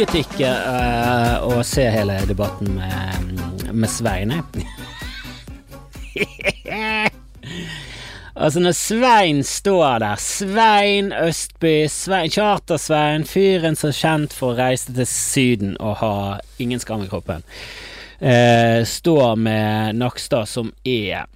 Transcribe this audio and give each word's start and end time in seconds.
orket 0.00 0.14
ikke 0.16 0.48
eh, 0.48 1.42
å 1.44 1.60
se 1.66 1.82
hele 1.92 2.14
debatten 2.24 2.70
med, 2.78 3.40
med 3.68 3.90
Svein, 3.92 4.32
altså, 8.40 8.62
når 8.64 8.72
Svein 8.78 9.42
står 9.44 9.98
der, 10.00 10.16
Svein 10.24 11.12
Østby, 11.12 11.84
Svein, 11.92 12.32
Charter-Svein, 12.32 13.28
fyren 13.28 13.76
som 13.76 13.92
er 13.92 13.98
kjent 13.98 14.32
for 14.32 14.54
å 14.54 14.58
reise 14.62 14.94
til 14.96 15.08
Syden 15.10 15.76
og 15.76 16.00
ha 16.00 16.14
ingen 16.56 16.80
skam 16.80 17.04
i 17.04 17.10
kroppen, 17.10 17.44
uh, 18.24 18.80
står 18.88 19.36
med 19.36 20.00
Nakstad, 20.00 20.48
som 20.48 20.72
er 20.80 21.28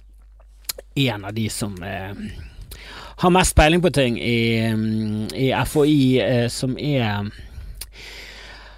en 1.05 1.21
av 1.21 1.37
de 1.37 1.49
som 1.53 1.77
uh, 1.85 2.17
har 3.21 3.31
mest 3.37 3.53
peiling 3.55 3.81
på 3.85 3.93
ting 3.93 4.17
i, 4.17 4.73
i 5.37 5.53
FHI, 5.53 5.99
eh, 6.23 6.47
som 6.49 6.79
er 6.81 7.29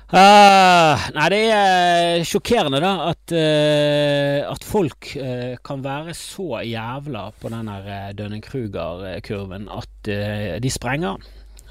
Uh, 0.07 1.01
nei, 1.17 1.25
det 1.33 1.39
er 1.51 2.21
sjokkerende, 2.23 2.79
da, 2.79 3.09
at, 3.09 3.33
uh, 3.35 4.53
at 4.53 4.63
folk 4.63 5.09
uh, 5.19 5.57
kan 5.67 5.81
være 5.83 6.15
så 6.15 6.61
jævla 6.63 7.25
på 7.41 7.51
den 7.51 7.67
der 7.67 8.15
Dønning-Kruger-kurven 8.15 9.67
at 9.67 10.11
de 10.63 10.71
sprenger. 10.71 11.19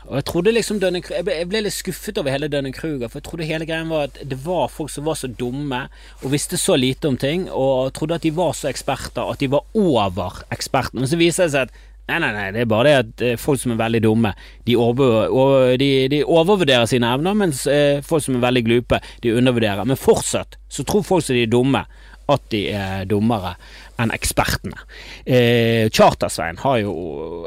Og 0.07 0.21
jeg 0.21 0.27
trodde 0.29 0.53
liksom 0.53 0.79
Dunning 0.79 1.03
jeg 1.11 1.25
ble, 1.27 1.35
jeg 1.41 1.49
ble 1.51 1.65
litt 1.65 1.75
skuffet 1.75 2.19
over 2.21 2.31
hele 2.31 2.51
Dønning-Kruger, 2.53 3.09
for 3.09 3.19
jeg 3.19 3.27
trodde 3.27 3.49
hele 3.49 3.67
greien 3.67 3.91
var 3.91 4.07
at 4.07 4.21
det 4.29 4.39
var 4.45 4.69
folk 4.71 4.93
som 4.93 5.09
var 5.09 5.19
så 5.19 5.33
dumme 5.33 5.81
og 6.21 6.31
visste 6.31 6.61
så 6.61 6.77
lite 6.79 7.11
om 7.11 7.17
ting, 7.19 7.49
og 7.51 7.91
trodde 7.97 8.21
at 8.21 8.27
de 8.29 8.35
var 8.37 8.55
så 8.55 8.69
eksperter 8.71 9.27
at 9.27 9.43
de 9.43 9.51
var 9.51 9.67
over 9.75 10.45
ekspertene. 10.55 11.03
Men 11.03 11.11
så 11.11 11.19
viser 11.19 11.49
det 11.49 11.57
seg 11.57 11.67
at 11.67 11.86
Nei, 12.07 12.21
nei, 12.23 12.31
nei, 12.31 12.51
det 12.55 12.63
er 12.63 12.69
bare 12.71 12.87
det 12.87 12.97
at 13.01 13.23
eh, 13.27 13.39
folk 13.41 13.59
som 13.59 13.73
er 13.75 13.81
veldig 13.81 14.01
dumme, 14.05 14.31
de, 14.69 14.77
over, 14.79 15.75
de, 15.81 15.89
de 16.13 16.21
overvurderer 16.23 16.87
sine 16.87 17.09
evner, 17.11 17.35
mens 17.35 17.65
eh, 17.67 17.99
folk 18.07 18.23
som 18.23 18.37
er 18.39 18.45
veldig 18.45 18.63
glupe, 18.69 19.01
de 19.25 19.35
undervurderer. 19.35 19.83
Men 19.89 19.99
fortsatt 19.99 20.55
så 20.71 20.87
tror 20.87 21.07
folk 21.07 21.27
som 21.27 21.35
de 21.35 21.43
er 21.49 21.51
dumme, 21.51 21.83
at 22.31 22.47
de 22.51 22.61
er 22.75 23.07
dummere 23.11 23.55
enn 24.03 24.13
ekspertene. 24.15 24.79
Eh, 25.25 25.87
Charter-Svein 25.95 26.59
har 26.63 26.81
jo 26.83 26.95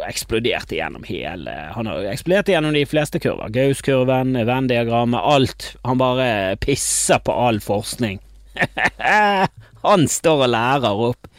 eksplodert 0.08 0.72
igjennom 0.72 1.04
hele 1.08 1.52
Han 1.76 1.90
har 1.92 2.08
eksplodert 2.14 2.52
igjennom 2.52 2.76
de 2.76 2.86
fleste 2.88 3.20
kurver. 3.22 3.52
Gauss-kurven, 3.56 4.34
Venn-diagrammet, 4.48 5.20
alt. 5.20 5.74
Han 5.88 6.00
bare 6.02 6.58
pisser 6.64 7.20
på 7.24 7.36
all 7.36 7.60
forskning. 7.64 8.20
han 9.88 10.08
står 10.12 10.46
og 10.48 10.54
lærer 10.56 11.06
opp. 11.12 11.32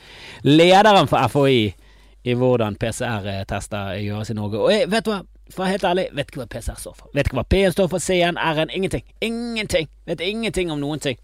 Lederen 0.47 1.09
for 1.11 1.33
FHI 1.33 1.63
i 2.25 2.37
hvordan 2.37 2.77
PCR-tester 2.81 3.97
gjøres 4.03 4.31
i 4.31 4.37
Norge. 4.37 4.61
Og 4.61 4.73
jeg, 4.75 4.91
vet 4.93 5.07
du 5.07 5.13
hva, 5.15 5.23
for 5.51 5.71
helt 5.71 5.85
ærlig, 5.85 6.07
vet 6.15 6.31
ikke 6.31 6.43
hva 6.43 6.51
PCR 6.51 6.79
står 6.79 6.95
for. 6.99 7.11
Vet 7.17 7.29
ikke 7.29 7.41
hva 7.41 7.47
P-en 7.49 7.75
står 7.75 7.91
for, 7.91 8.03
C-en, 8.03 8.39
R-en, 8.39 8.71
ingenting. 8.75 9.05
Ingenting! 9.25 9.91
Vet 10.07 10.23
ingenting 10.25 10.73
om 10.73 10.81
noen 10.83 11.03
ting. 11.03 11.19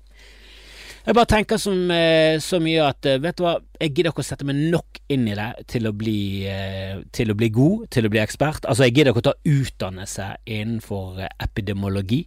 Jeg 1.06 1.14
bare 1.14 1.30
tenker 1.30 1.60
som, 1.62 1.90
eh, 1.94 2.40
så 2.42 2.58
mye 2.58 2.82
at 2.82 3.06
eh, 3.06 3.20
vet 3.22 3.36
du 3.38 3.44
hva, 3.44 3.60
jeg 3.78 3.92
gidder 3.94 4.10
ikke 4.10 4.24
å 4.24 4.26
sette 4.26 4.46
meg 4.48 4.58
nok 4.72 4.98
inn 5.14 5.28
i 5.30 5.36
det 5.38 5.68
til 5.70 5.86
å 5.86 5.92
bli, 5.94 6.18
eh, 6.50 6.98
til 7.14 7.30
å 7.30 7.36
bli 7.38 7.48
god, 7.54 7.86
til 7.94 8.08
å 8.08 8.10
bli 8.10 8.18
ekspert. 8.24 8.66
Altså, 8.66 8.88
jeg 8.88 8.96
gidder 8.96 9.12
ikke 9.12 9.22
å 9.22 9.28
ta 9.28 9.36
utdannelse 9.46 10.26
innenfor 10.50 11.22
epidemiologi. 11.30 12.24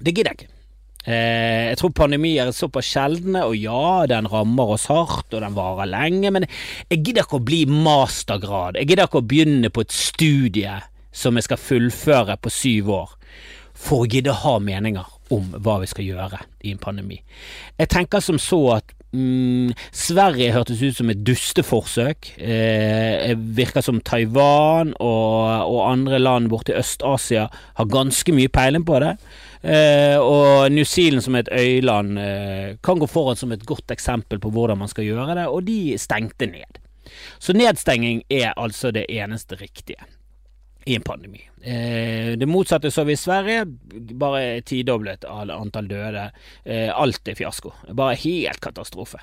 Det 0.00 0.14
gidder 0.14 0.32
jeg 0.32 0.40
ikke. 0.40 0.61
Eh, 1.02 1.72
jeg 1.72 1.78
tror 1.80 1.94
pandemier 1.98 2.46
er 2.46 2.54
såpass 2.54 2.92
sjeldne, 2.94 3.44
og 3.48 3.56
ja, 3.58 4.06
den 4.10 4.28
rammer 4.30 4.76
oss 4.76 4.86
hardt, 4.92 5.32
og 5.32 5.42
den 5.42 5.56
varer 5.56 5.90
lenge, 5.90 6.30
men 6.34 6.46
jeg 6.90 7.02
gidder 7.02 7.26
ikke 7.26 7.40
å 7.40 7.46
bli 7.50 7.64
mastergrad. 7.66 8.78
Jeg 8.78 8.92
gidder 8.92 9.10
ikke 9.10 9.22
å 9.22 9.30
begynne 9.32 9.72
på 9.72 9.82
et 9.82 9.96
studie 9.96 10.78
som 11.12 11.36
jeg 11.36 11.48
skal 11.48 11.60
fullføre 11.60 12.38
på 12.40 12.52
syv 12.52 12.94
år, 13.02 13.18
for 13.82 14.04
å 14.04 14.10
gidde 14.10 14.40
ha 14.44 14.56
meninger 14.62 15.18
om 15.32 15.54
hva 15.64 15.78
vi 15.82 15.88
skal 15.90 16.06
gjøre 16.06 16.42
i 16.62 16.74
en 16.74 16.82
pandemi. 16.82 17.18
Jeg 17.80 17.90
tenker 17.92 18.22
som 18.22 18.38
så 18.40 18.60
at 18.76 18.92
mm, 19.16 19.72
Sverige 19.96 20.52
hørtes 20.54 20.82
ut 20.82 20.98
som 20.98 21.10
et 21.12 21.22
dusteforsøk. 21.24 22.34
Eh, 22.36 23.32
virker 23.56 23.84
som 23.84 24.00
Taiwan 24.04 24.92
og, 24.98 25.72
og 25.72 25.80
andre 25.88 26.20
land 26.20 26.50
borte 26.52 26.74
i 26.74 26.78
Øst-Asia 26.80 27.48
har 27.50 27.92
ganske 27.92 28.36
mye 28.36 28.52
peiling 28.52 28.86
på 28.88 29.00
det. 29.02 29.16
Eh, 29.62 30.18
og 30.18 30.72
New 30.74 30.84
Zealand 30.84 31.22
som 31.22 31.36
et 31.38 31.48
øyland 31.54 32.18
eh, 32.18 32.76
kan 32.82 32.98
gå 32.98 33.06
foran 33.06 33.38
som 33.38 33.52
et 33.54 33.66
godt 33.66 33.94
eksempel 33.94 34.40
på 34.42 34.50
hvordan 34.50 34.80
man 34.80 34.90
skal 34.90 35.06
gjøre 35.06 35.36
det, 35.38 35.46
og 35.46 35.62
de 35.68 35.94
stengte 36.02 36.50
ned. 36.50 36.80
Så 37.38 37.54
nedstenging 37.54 38.24
er 38.30 38.52
altså 38.56 38.90
det 38.90 39.06
eneste 39.10 39.58
riktige 39.60 40.02
i 40.84 40.96
en 40.96 41.02
pandemi. 41.02 41.44
Eh, 41.62 42.34
det 42.38 42.46
motsatte 42.46 42.90
så 42.90 43.04
vi 43.04 43.14
i 43.14 43.20
Sverige, 43.20 43.66
bare 44.18 44.60
tidoblet 44.66 45.24
antall 45.24 45.88
døde. 45.88 46.30
Eh, 46.64 46.90
alt 46.90 47.28
er 47.28 47.38
fiasko. 47.38 47.72
Bare 47.94 48.18
helt 48.18 48.60
katastrofe. 48.60 49.22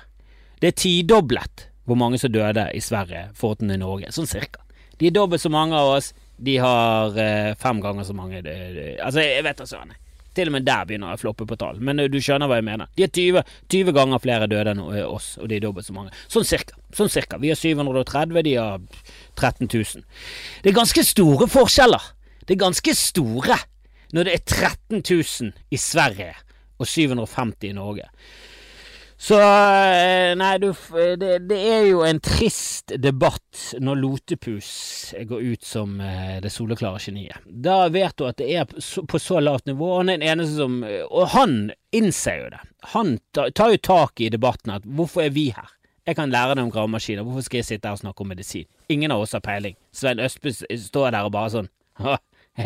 Det 0.60 0.72
er 0.72 0.80
tidoblet 0.80 1.68
hvor 1.84 1.98
mange 2.00 2.18
som 2.18 2.32
døde 2.32 2.68
i 2.74 2.80
Sverige 2.80 3.28
foruten 3.36 3.72
i 3.72 3.80
Norge, 3.80 4.12
sånn 4.14 4.28
cirka. 4.30 4.62
De 5.00 5.08
er 5.08 5.16
dobbelt 5.16 5.42
så 5.42 5.50
mange 5.52 5.76
av 5.76 5.96
oss, 5.96 6.12
de 6.40 6.56
har 6.60 7.16
eh, 7.18 7.54
fem 7.60 7.80
ganger 7.80 8.04
så 8.08 8.16
mange. 8.16 8.42
Det, 8.44 8.56
det, 8.76 8.86
altså, 9.04 9.24
jeg 9.24 9.44
vet 9.44 9.60
da 9.60 9.68
søren. 9.68 9.96
Til 10.40 10.48
og 10.48 10.54
med 10.56 10.64
der 10.64 10.86
begynner 10.88 11.12
jeg 11.12 11.18
å 11.18 11.20
floppe 11.20 11.44
på 11.44 11.56
tall, 11.60 11.80
men 11.84 12.00
du 12.08 12.16
skjønner 12.16 12.48
hva 12.48 12.56
jeg 12.56 12.64
mener. 12.64 12.88
De 12.96 13.04
er 13.04 13.10
20, 13.12 13.42
20 13.68 13.92
ganger 13.92 14.22
flere 14.24 14.46
døde 14.48 14.72
enn 14.72 14.80
oss, 15.04 15.34
og 15.36 15.50
de 15.50 15.58
er 15.58 15.64
dobbelt 15.66 15.84
så 15.84 15.92
mange. 15.92 16.14
Sånn 16.32 16.46
cirka. 16.48 16.78
Sånn 16.96 17.12
cirka. 17.12 17.36
Vi 17.42 17.50
har 17.52 17.60
730, 17.60 18.40
de 18.46 18.54
har 18.56 18.80
13 19.36 19.68
000. 19.68 20.06
Det 20.64 20.72
er 20.72 20.78
ganske 20.78 21.04
store 21.04 21.50
forskjeller. 21.52 22.06
Det 22.46 22.56
er 22.56 22.62
ganske 22.64 22.94
store 22.96 23.58
når 24.16 24.26
det 24.26 24.38
er 24.38 24.46
13 24.46 25.02
000 25.04 25.52
i 25.70 25.78
Sverige 25.78 26.32
og 26.80 26.88
750 26.88 27.68
i 27.68 27.76
Norge. 27.76 28.08
Så 29.20 29.36
eh, 29.36 30.32
Nei, 30.40 30.54
du, 30.58 30.70
det, 31.20 31.34
det, 31.50 31.56
er 31.58 31.82
jo 31.90 32.00
en 32.08 32.22
trist 32.24 32.94
debatt 33.04 33.74
når 33.76 33.98
Lotepus 34.00 34.70
går 35.28 35.42
ut 35.52 35.66
som 35.66 35.98
eh, 36.00 36.38
det 36.40 36.48
soleklare 36.54 37.02
geniet. 37.04 37.36
Da 37.44 37.82
vet 37.92 38.16
du 38.16 38.24
at 38.30 38.40
det 38.40 38.48
er 38.56 38.64
på 38.70 39.20
så 39.20 39.42
lavt 39.44 39.68
nivå. 39.68 39.90
Han 39.98 40.08
er 40.08 40.22
den 40.22 40.28
eneste 40.32 40.56
som 40.62 40.80
Og 41.10 41.28
han 41.34 41.58
innser 41.92 42.40
jo 42.40 42.48
det. 42.54 42.62
Han 42.94 43.12
tar 43.36 43.74
jo 43.74 43.82
tak 43.90 44.24
i 44.24 44.32
debatten 44.32 44.72
at 44.78 44.88
hvorfor 44.88 45.26
er 45.26 45.36
vi 45.36 45.50
her? 45.52 45.68
Jeg 46.08 46.16
kan 46.16 46.32
lære 46.32 46.56
deg 46.56 46.64
om 46.64 46.72
gravemaskiner, 46.72 47.22
hvorfor 47.22 47.44
skal 47.44 47.60
jeg 47.60 47.68
sitte 47.68 47.90
her 47.90 47.98
og 47.98 48.00
snakke 48.00 48.24
om 48.24 48.32
medisin? 48.32 48.64
Ingen 48.88 49.12
av 49.12 49.20
oss 49.20 49.36
har 49.36 49.44
peiling. 49.44 49.76
Svein 49.92 50.22
Østbø 50.24 50.50
står 50.56 51.12
der 51.12 51.28
og 51.28 51.34
bare 51.36 51.52
sånn 51.52 51.68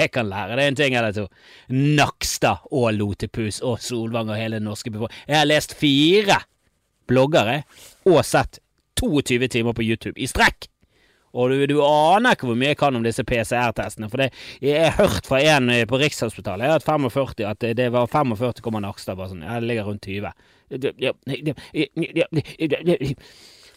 jeg 0.01 0.13
kan 0.15 0.29
lære 0.31 0.59
deg 0.59 0.71
en 0.71 0.79
ting 0.79 0.97
eller 0.99 1.15
to. 1.17 1.29
Nakstad 1.71 2.69
og 2.71 2.93
Lotepus 2.97 3.61
og 3.63 3.81
Solvang 3.85 4.33
og 4.33 4.39
hele 4.41 4.61
den 4.61 4.69
norske 4.69 4.93
befolkningen. 4.93 5.31
Jeg 5.31 5.41
har 5.41 5.49
lest 5.49 5.77
fire 5.79 6.39
bloggere 7.09 7.63
og 8.09 8.23
sett 8.27 8.61
22 9.01 9.49
timer 9.53 9.77
på 9.77 9.85
YouTube 9.85 10.21
i 10.21 10.31
strekk! 10.31 10.69
Og 11.35 11.51
du, 11.51 11.65
du 11.67 11.81
aner 11.83 12.37
ikke 12.37 12.47
hvor 12.47 12.59
mye 12.59 12.71
jeg 12.71 12.79
kan 12.79 12.95
om 12.95 13.03
disse 13.03 13.25
PCR-testene. 13.27 14.07
For 14.11 14.23
det, 14.23 14.29
jeg 14.63 14.93
har 14.95 15.09
hørt 15.11 15.27
fra 15.27 15.41
en 15.43 15.67
eh, 15.75 15.83
på 15.91 15.99
Rikshospitalet 15.99 16.63
jeg 16.63 16.71
har 16.71 16.79
hatt 16.79 16.87
45, 16.87 17.49
at 17.51 17.67
det 17.75 17.89
var 17.91 18.07
45, 18.11 18.79
Nakstad 18.85 19.19
bare 19.19 19.33
sånn. 19.33 19.43
Det 19.43 19.67
ligger 19.67 19.89
rundt 19.91 20.07
20. 20.07 20.31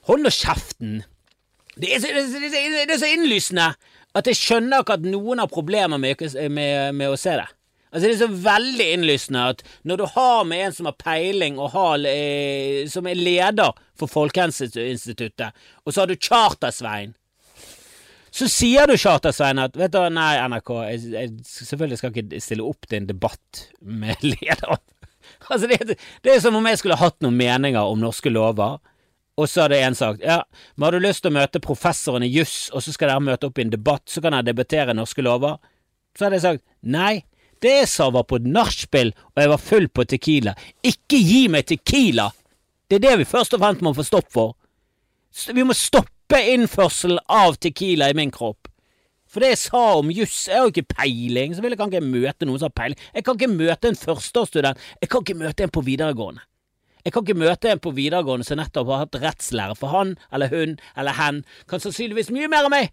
Hold 0.08 0.22
nå 0.24 0.32
kjeften! 0.34 1.00
Det 1.78 1.92
er, 1.94 2.00
så, 2.02 2.10
det, 2.90 2.98
så 2.98 3.10
innlysende! 3.14 3.72
At 4.18 4.28
jeg 4.30 4.40
skjønner 4.40 4.84
ikke 4.84 4.98
at 4.98 5.06
noen 5.06 5.44
har 5.44 5.52
problemer 5.52 6.02
med, 6.02 6.24
med, 6.50 6.96
med, 6.98 7.08
å 7.12 7.20
se 7.20 7.36
det. 7.38 7.48
Altså 7.88 8.04
Det 8.04 8.14
er 8.14 8.20
så 8.20 8.42
veldig 8.48 8.88
innlysende 8.94 9.46
at 9.54 9.62
når 9.88 10.02
du 10.02 10.06
har 10.16 10.42
med 10.50 10.66
en 10.66 10.76
som 10.76 10.90
har 10.90 10.98
peiling, 11.00 11.60
og 11.62 11.72
har, 11.76 12.04
eh, 12.10 12.84
som 12.92 13.08
er 13.08 13.20
leder 13.20 13.78
for 13.98 14.12
Folkehelseinstituttet, 14.12 15.56
og 15.86 15.94
så 15.94 16.04
har 16.04 16.12
du 16.12 16.20
Charter-Svein 16.20 17.16
så 18.38 18.46
sier 18.52 18.86
du, 18.86 18.94
Charter-Svein, 19.00 19.58
at 19.64 19.78
vet 19.80 19.94
du, 19.96 20.02
nei, 20.14 20.36
NRK, 20.52 20.72
jeg, 20.92 21.00
jeg, 21.16 21.32
selvfølgelig 21.48 21.98
skal 21.98 22.12
ikke 22.14 22.42
stille 22.44 22.68
opp 22.68 22.86
til 22.86 23.00
en 23.00 23.10
debatt 23.10 23.64
med 23.82 24.22
lederen. 24.34 24.84
Altså, 25.48 25.66
det, 25.70 25.98
det 26.24 26.34
er 26.34 26.44
som 26.44 26.56
om 26.60 26.68
jeg 26.70 26.80
skulle 26.82 27.00
hatt 27.00 27.18
noen 27.24 27.38
meninger 27.40 27.82
om 27.82 28.04
norske 28.04 28.30
lover. 28.30 28.78
Og 29.38 29.46
så 29.50 29.64
hadde 29.64 29.78
en 29.86 29.98
sagt 29.98 30.24
ja, 30.26 30.42
men 30.76 30.88
har 30.88 30.98
du 30.98 31.04
lyst 31.04 31.22
til 31.24 31.30
å 31.30 31.38
møte 31.38 31.62
professoren 31.62 32.26
i 32.26 32.32
juss, 32.32 32.72
og 32.74 32.82
så 32.84 32.94
skal 32.94 33.12
dere 33.12 33.24
møte 33.24 33.50
opp 33.50 33.60
i 33.60 33.66
en 33.68 33.74
debatt, 33.74 34.06
så 34.10 34.24
kan 34.24 34.34
dere 34.34 34.50
debattere 34.50 34.96
norske 34.98 35.26
lover? 35.26 35.60
Så 36.18 36.26
hadde 36.26 36.40
jeg 36.40 36.46
sagt 36.48 36.64
nei, 36.82 37.22
det 37.62 37.74
jeg 37.74 37.90
sa 37.90 38.10
var 38.14 38.26
på 38.30 38.40
et 38.40 38.48
nachspiel, 38.50 39.14
og 39.36 39.42
jeg 39.42 39.52
var 39.54 39.62
full 39.62 39.88
på 39.90 40.06
Tequila. 40.10 40.54
Ikke 40.86 41.22
gi 41.22 41.46
meg 41.54 41.70
Tequila! 41.70 42.32
Det 42.88 43.00
er 43.00 43.04
det 43.04 43.18
vi 43.22 43.28
først 43.28 43.54
og 43.58 43.62
fremst 43.62 43.84
må 43.84 43.94
få 43.94 44.06
stopp 44.08 44.30
for. 44.34 44.56
Vi 45.54 45.66
må 45.66 45.76
stoppe 45.76 46.40
innførselen 46.54 47.20
av 47.30 47.58
Tequila 47.62 48.10
i 48.10 48.18
min 48.18 48.34
kropp. 48.34 48.70
For 49.28 49.44
det 49.44 49.52
jeg 49.52 49.64
sa 49.66 49.82
om 50.00 50.12
juss, 50.14 50.46
jeg 50.48 50.56
har 50.56 50.70
jo 50.70 50.72
ikke 50.72 50.96
peiling, 50.96 51.54
så 51.54 51.62
vil 51.62 51.76
jeg 51.76 51.82
kan 51.82 51.92
ikke 51.92 52.06
møte 52.06 52.48
noen 52.48 52.62
som 52.62 52.72
har 52.72 52.78
peiling. 52.80 53.02
Jeg 53.14 53.26
kan 53.28 53.36
ikke 53.38 53.52
møte 53.52 53.92
en 53.92 54.00
førsteårsstudent, 54.00 54.86
jeg 55.04 55.12
kan 55.12 55.26
ikke 55.26 55.42
møte 55.42 55.66
en 55.66 55.74
på 55.74 55.84
videregående. 55.84 56.46
Jeg 57.08 57.14
kan 57.16 57.24
ikke 57.24 57.40
møte 57.40 57.70
en 57.72 57.80
på 57.80 57.94
videregående 57.96 58.44
som 58.44 58.60
nettopp 58.60 58.90
har 58.92 59.06
hatt 59.06 59.14
rettslære, 59.22 59.78
for 59.80 59.96
han 59.96 60.10
eller 60.28 60.52
hun 60.52 60.74
eller 61.00 61.16
hen 61.16 61.38
kan 61.72 61.80
sannsynligvis 61.80 62.34
mye 62.36 62.50
mer 62.52 62.68
enn 62.68 62.74
meg! 62.74 62.90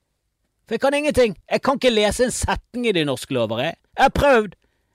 For 0.68 0.76
jeg 0.76 0.82
kan 0.84 0.94
ingenting. 0.94 1.34
Jeg 1.50 1.62
kan 1.66 1.80
ikke 1.80 1.90
lese 1.90 2.28
en 2.28 2.30
setning 2.32 2.86
i 2.86 2.92
de 2.94 3.02
norske 3.08 3.34
lover, 3.34 3.64
jeg. 3.64 3.74
Jeg 3.98 4.04
har 4.04 4.12
prøvd. 4.14 4.54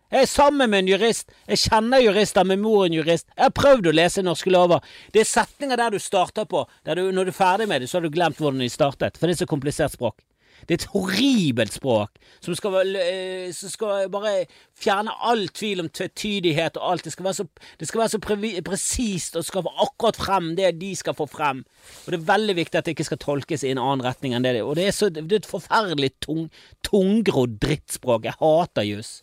Jeg 0.10 0.22
er 0.22 0.32
sammen 0.32 0.72
med 0.72 0.80
en 0.80 0.94
jurist. 0.94 1.36
Jeg 1.52 1.60
kjenner 1.66 2.00
jurister, 2.02 2.48
min 2.48 2.64
mor 2.64 2.86
en 2.86 2.96
jurist. 2.96 3.28
Jeg 3.36 3.44
har 3.44 3.54
prøvd 3.60 3.92
å 3.92 3.94
lese 4.00 4.24
norske 4.24 4.56
lover. 4.56 4.88
Det 5.12 5.26
er 5.26 5.30
setninger 5.36 5.84
der 5.84 5.92
du 5.94 6.00
starter 6.00 6.48
på. 6.50 6.64
Der 6.88 6.96
du, 6.96 7.12
når 7.12 7.28
du 7.28 7.34
er 7.36 7.42
ferdig 7.44 7.68
med 7.68 7.84
det, 7.84 7.92
så 7.92 8.00
har 8.00 8.08
du 8.08 8.16
glemt 8.16 8.40
hvordan 8.40 8.64
de 8.64 8.72
startet. 8.72 9.20
For 9.20 9.28
det 9.28 9.36
er 9.36 9.44
så 9.44 9.52
komplisert 9.52 10.00
språk. 10.00 10.24
Det 10.68 10.76
er 10.76 10.80
et 10.80 10.92
horribelt 10.94 11.74
språk 11.74 12.18
som 12.44 12.56
skal, 12.58 12.96
eh, 13.00 13.52
som 13.56 13.72
skal 13.72 14.10
bare 14.12 14.46
fjerne 14.78 15.14
all 15.26 15.48
tvil 15.56 15.84
om 15.84 15.90
tvetydighet 15.90 16.78
og 16.78 16.92
alt. 16.92 17.08
Det 17.08 17.14
skal 17.14 17.30
være 17.30 17.40
så, 17.40 17.48
skal 17.82 18.04
være 18.04 18.14
så 18.14 18.22
presist 18.68 19.40
og 19.40 19.46
skal 19.48 19.66
få 19.66 19.74
akkurat 19.86 20.20
frem 20.20 20.52
det 20.60 20.74
de 20.82 20.92
skal 20.96 21.18
få 21.18 21.30
frem. 21.30 21.64
Og 22.06 22.12
det 22.12 22.20
er 22.20 22.28
veldig 22.32 22.58
viktig 22.60 22.80
at 22.80 22.86
det 22.86 22.98
ikke 22.98 23.10
skal 23.12 23.24
tolkes 23.24 23.64
i 23.64 23.74
en 23.74 23.82
annen 23.82 24.06
retning 24.06 24.36
enn 24.36 24.46
det 24.46 24.58
det. 24.60 24.66
Og 24.66 24.76
det 24.80 24.90
er, 24.90 24.96
så, 24.96 25.10
det 25.10 25.26
er 25.26 25.42
et 25.42 25.50
forferdelig 25.50 26.14
tung, 26.26 26.50
tungrodd 26.86 27.60
drittspråk. 27.64 28.30
Jeg 28.30 28.40
hater 28.40 28.88
juss. 28.88 29.20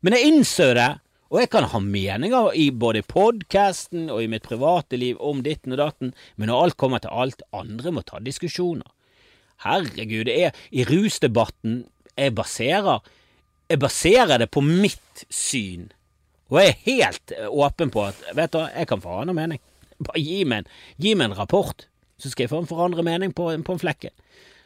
Men 0.00 0.16
jeg 0.16 0.30
innså 0.32 0.72
det, 0.76 0.90
og 1.30 1.38
jeg 1.38 1.50
kan 1.52 1.68
ha 1.70 1.78
meninger 1.78 2.54
i 2.58 2.70
både 2.74 3.04
podkasten 3.06 4.08
og 4.10 4.24
i 4.24 4.30
mitt 4.30 4.48
private 4.48 4.98
liv 4.98 5.20
om 5.22 5.44
ditten 5.46 5.76
og 5.76 5.78
datten, 5.78 6.14
men 6.34 6.50
når 6.50 6.64
alt 6.64 6.76
kommer 6.80 7.02
til 7.02 7.12
alt, 7.14 7.44
andre 7.54 7.92
må 7.94 8.02
ta 8.02 8.18
diskusjoner. 8.24 8.88
Herregud, 9.64 10.26
det 10.28 10.36
er 10.46 10.60
i 10.70 10.84
rusdebatten 10.88 11.82
jeg 12.16 12.34
baserer 12.36 13.00
Jeg 13.70 13.78
baserer 13.80 14.40
det 14.42 14.50
på 14.50 14.60
mitt 14.64 15.24
syn, 15.30 15.92
og 16.50 16.58
jeg 16.58 16.72
er 16.72 16.80
helt 16.88 17.32
åpen 17.46 17.92
på 17.94 18.02
at 18.08 18.18
vet 18.34 18.52
du, 18.52 18.58
jeg 18.66 18.88
kan 18.90 19.04
annen 19.06 19.36
mening. 19.36 19.60
Bare 20.06 20.18
gi 20.18 20.42
meg 20.44 20.64
en, 20.64 20.72
gi 20.98 21.14
meg 21.14 21.30
en 21.30 21.36
rapport, 21.38 21.86
så 22.18 22.32
skal 22.32 22.44
jeg 22.44 22.50
få 22.50 22.64
en 22.64 22.66
forandre 22.66 23.04
mening 23.06 23.30
på, 23.36 23.46
på 23.46 23.76
en 23.76 23.82
flekke. 23.82 24.10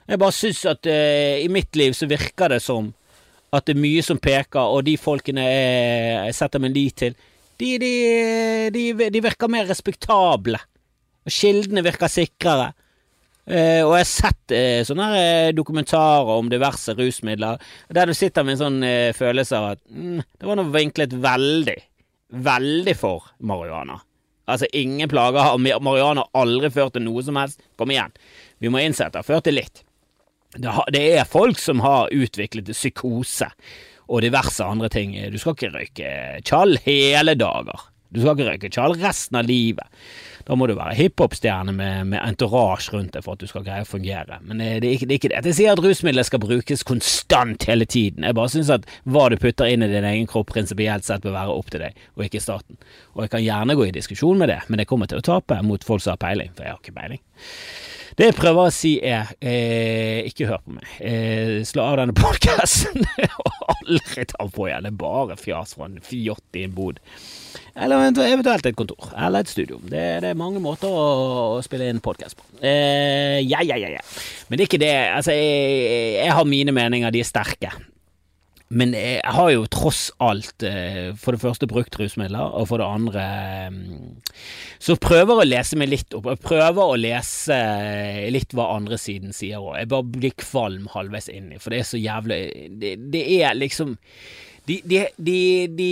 Jeg 0.09 0.21
bare 0.21 0.37
syns 0.37 0.65
at 0.69 0.85
uh, 0.89 1.37
i 1.41 1.49
mitt 1.49 1.77
liv 1.77 1.95
så 1.97 2.09
virker 2.09 2.53
det 2.53 2.61
som 2.61 2.91
at 3.55 3.65
det 3.69 3.77
er 3.77 3.85
mye 3.85 4.03
som 4.05 4.19
peker, 4.21 4.61
og 4.61 4.85
de 4.89 4.97
folkene 5.01 5.45
jeg 5.45 6.35
setter 6.37 6.61
min 6.61 6.75
lit 6.75 6.97
til, 7.01 7.15
de, 7.61 7.69
de, 7.79 7.93
de, 8.75 9.11
de, 9.15 9.23
virker 9.23 9.51
mer 9.53 9.69
respektable. 9.71 10.59
Og 11.25 11.33
kildene 11.33 11.85
virker 11.87 12.11
sikrere. 12.11 12.73
Eh, 13.45 13.83
og 13.85 13.93
jeg 13.93 14.05
har 14.05 14.09
sett 14.09 14.55
uh, 14.57 14.81
sånne 14.89 15.09
uh, 15.13 15.51
dokumentarer 15.53 16.31
om 16.33 16.49
diverse 16.49 16.95
rusmidler 16.97 17.61
der 17.93 18.09
du 18.09 18.15
sitter 18.17 18.47
med 18.47 18.57
en 18.57 18.63
sånn 18.63 18.87
følelse 19.13 19.59
av 19.59 19.67
at 19.75 19.83
mm, 19.85 20.23
det 20.41 20.49
var 20.49 20.57
noe 20.61 20.73
vinklet 20.73 21.13
veldig, 21.21 21.77
veldig 22.49 22.97
for 22.97 23.29
marihuana. 23.45 23.99
Altså, 24.49 24.69
ingen 24.77 25.09
plager 25.09 25.45
har 25.45 25.61
marihuana 25.61 26.25
aldri 26.37 26.73
ført 26.73 26.97
til 26.97 27.05
noe 27.05 27.25
som 27.25 27.37
helst. 27.41 27.61
Kom 27.81 27.93
igjen. 27.93 28.13
Vi 28.61 28.73
må 28.73 28.81
innse 28.81 29.07
at 29.07 29.15
det 29.15 29.23
har 29.23 29.29
ført 29.29 29.47
til 29.49 29.57
litt 29.61 29.85
det 30.59 31.03
er 31.19 31.27
folk 31.27 31.59
som 31.59 31.81
har 31.83 32.13
utviklet 32.15 32.71
psykose 32.73 33.49
og 34.07 34.23
diverse 34.23 34.65
andre 34.65 34.89
ting. 34.89 35.17
Du 35.33 35.39
skal 35.39 35.57
ikke 35.57 35.73
røyke 35.73 36.13
tjall 36.45 36.79
hele 36.85 37.35
dager. 37.35 37.89
Du 38.15 38.21
skal 38.21 38.37
ikke 38.37 38.51
røyke 38.53 38.71
tjall 38.71 38.95
resten 39.01 39.41
av 39.41 39.49
livet. 39.49 39.87
Da 40.45 40.57
må 40.59 40.67
du 40.69 40.75
være 40.77 40.97
hiphop-stjerne 40.99 41.73
med, 41.73 42.11
med 42.13 42.21
entourage 42.21 42.93
rundt 42.93 43.15
deg 43.17 43.25
for 43.25 43.37
at 43.37 43.45
du 43.45 43.49
skal 43.49 43.65
greie 43.65 43.87
å 43.87 43.89
fungere. 43.89 44.41
Men 44.45 44.61
det 44.61 44.69
er 44.77 44.89
ikke 44.93 45.09
det. 45.09 45.15
Er 45.15 45.21
ikke 45.21 45.31
det. 45.33 45.41
Jeg 45.49 45.59
sier 45.61 45.73
at 45.73 45.83
rusmidler 45.85 46.27
skal 46.29 46.43
brukes 46.43 46.85
konstant 46.87 47.65
hele 47.71 47.89
tiden. 47.89 48.27
Jeg 48.29 48.37
bare 48.37 48.53
syns 48.53 48.73
at 48.75 48.89
hva 49.09 49.29
du 49.33 49.39
putter 49.41 49.73
inn 49.73 49.87
i 49.87 49.91
din 49.93 50.07
egen 50.09 50.29
kropp 50.31 50.53
prinsipielt 50.53 51.07
sett 51.07 51.25
bør 51.25 51.39
være 51.39 51.57
opp 51.57 51.73
til 51.73 51.87
deg, 51.87 52.05
og 52.19 52.27
ikke 52.27 52.43
staten. 52.45 52.77
Og 53.17 53.25
jeg 53.25 53.35
kan 53.35 53.45
gjerne 53.45 53.79
gå 53.79 53.89
i 53.89 53.97
diskusjon 53.97 54.41
med 54.41 54.53
det, 54.53 54.61
men 54.69 54.83
jeg 54.83 54.91
kommer 54.91 55.11
til 55.11 55.23
å 55.23 55.25
tape 55.25 55.63
mot 55.65 55.87
folk 55.87 56.05
som 56.05 56.15
har 56.15 56.23
peiling, 56.27 56.53
for 56.53 56.67
jeg 56.67 56.77
har 56.77 56.83
ikke 56.83 56.99
peiling. 57.01 57.23
Det 58.15 58.29
jeg 58.29 58.37
prøver 58.39 58.69
å 58.69 58.73
si 58.75 58.93
er, 59.03 59.33
eh, 59.43 60.21
ikke 60.29 60.47
hør 60.47 60.61
på 60.63 60.75
meg. 60.77 60.91
Eh, 61.03 61.55
slå 61.67 61.83
av 61.83 61.97
denne 61.99 62.15
podkasten 62.15 63.03
og 63.43 63.65
aldri 63.75 64.27
ta 64.31 64.47
på 64.47 64.69
igjen. 64.69 64.87
Det 64.87 64.93
er 64.93 65.01
bare 65.01 65.37
fjas 65.41 65.75
fra 65.75 65.89
en 65.89 65.99
fjott 66.05 66.61
i 66.61 66.63
en 66.69 66.77
bod. 66.77 67.01
Eller 67.75 68.07
eventuelt 68.07 68.69
et 68.71 68.79
kontor. 68.79 69.11
Eller 69.19 69.43
et 69.43 69.51
studio. 69.51 69.81
Det, 69.83 70.05
det 70.23 70.31
er 70.31 70.39
mange 70.39 70.63
måter 70.63 70.95
å, 70.95 71.09
å 71.57 71.65
spille 71.67 71.89
inn 71.91 72.03
podkast 72.05 72.39
på. 72.39 72.47
Eh, 72.63 73.41
ja, 73.43 73.65
ja, 73.67 73.81
ja, 73.83 73.91
ja. 73.97 74.05
Men 74.47 74.61
det 74.61 74.69
er 74.69 74.71
ikke 74.71 74.83
det. 74.85 74.95
Altså, 75.17 75.35
jeg, 75.35 76.15
jeg 76.21 76.39
har 76.39 76.47
mine 76.47 76.77
meninger, 76.77 77.11
de 77.11 77.25
er 77.25 77.29
sterke. 77.29 77.75
Men 78.75 78.95
jeg 78.97 79.21
har 79.37 79.51
jo 79.55 79.67
tross 79.71 80.09
alt 80.23 80.65
eh, 80.67 81.13
for 81.21 81.37
det 81.37 81.43
første 81.45 81.69
brukt 81.71 81.95
rusmidler, 82.01 82.55
og 82.59 82.69
for 82.71 82.83
det 82.83 82.89
andre 82.91 83.27
eh, 83.69 83.77
så 84.83 84.97
prøver 85.01 85.41
å 85.43 85.47
lese 85.47 85.79
meg 85.79 85.93
litt 85.93 86.17
opp. 86.17 86.27
Jeg 86.33 86.43
prøver 86.43 86.83
å 86.83 86.97
lese 86.99 87.55
eh, 87.55 88.25
litt 88.35 88.55
hva 88.57 88.73
andre 88.75 88.99
siden 89.01 89.35
sier 89.37 89.63
òg. 89.63 89.77
Jeg 89.79 89.93
bare 89.93 90.17
blir 90.17 90.35
kvalm 90.43 90.89
halvveis 90.95 91.31
inni, 91.31 91.61
for 91.63 91.75
det 91.75 91.83
er 91.83 91.93
så 91.93 92.01
jævlig 92.01 92.41
Det, 92.81 92.97
det 93.15 93.23
er 93.39 93.55
liksom 93.59 93.95
de, 94.65 94.79
de, 94.89 95.03
de, 95.21 95.41
de 95.77 95.89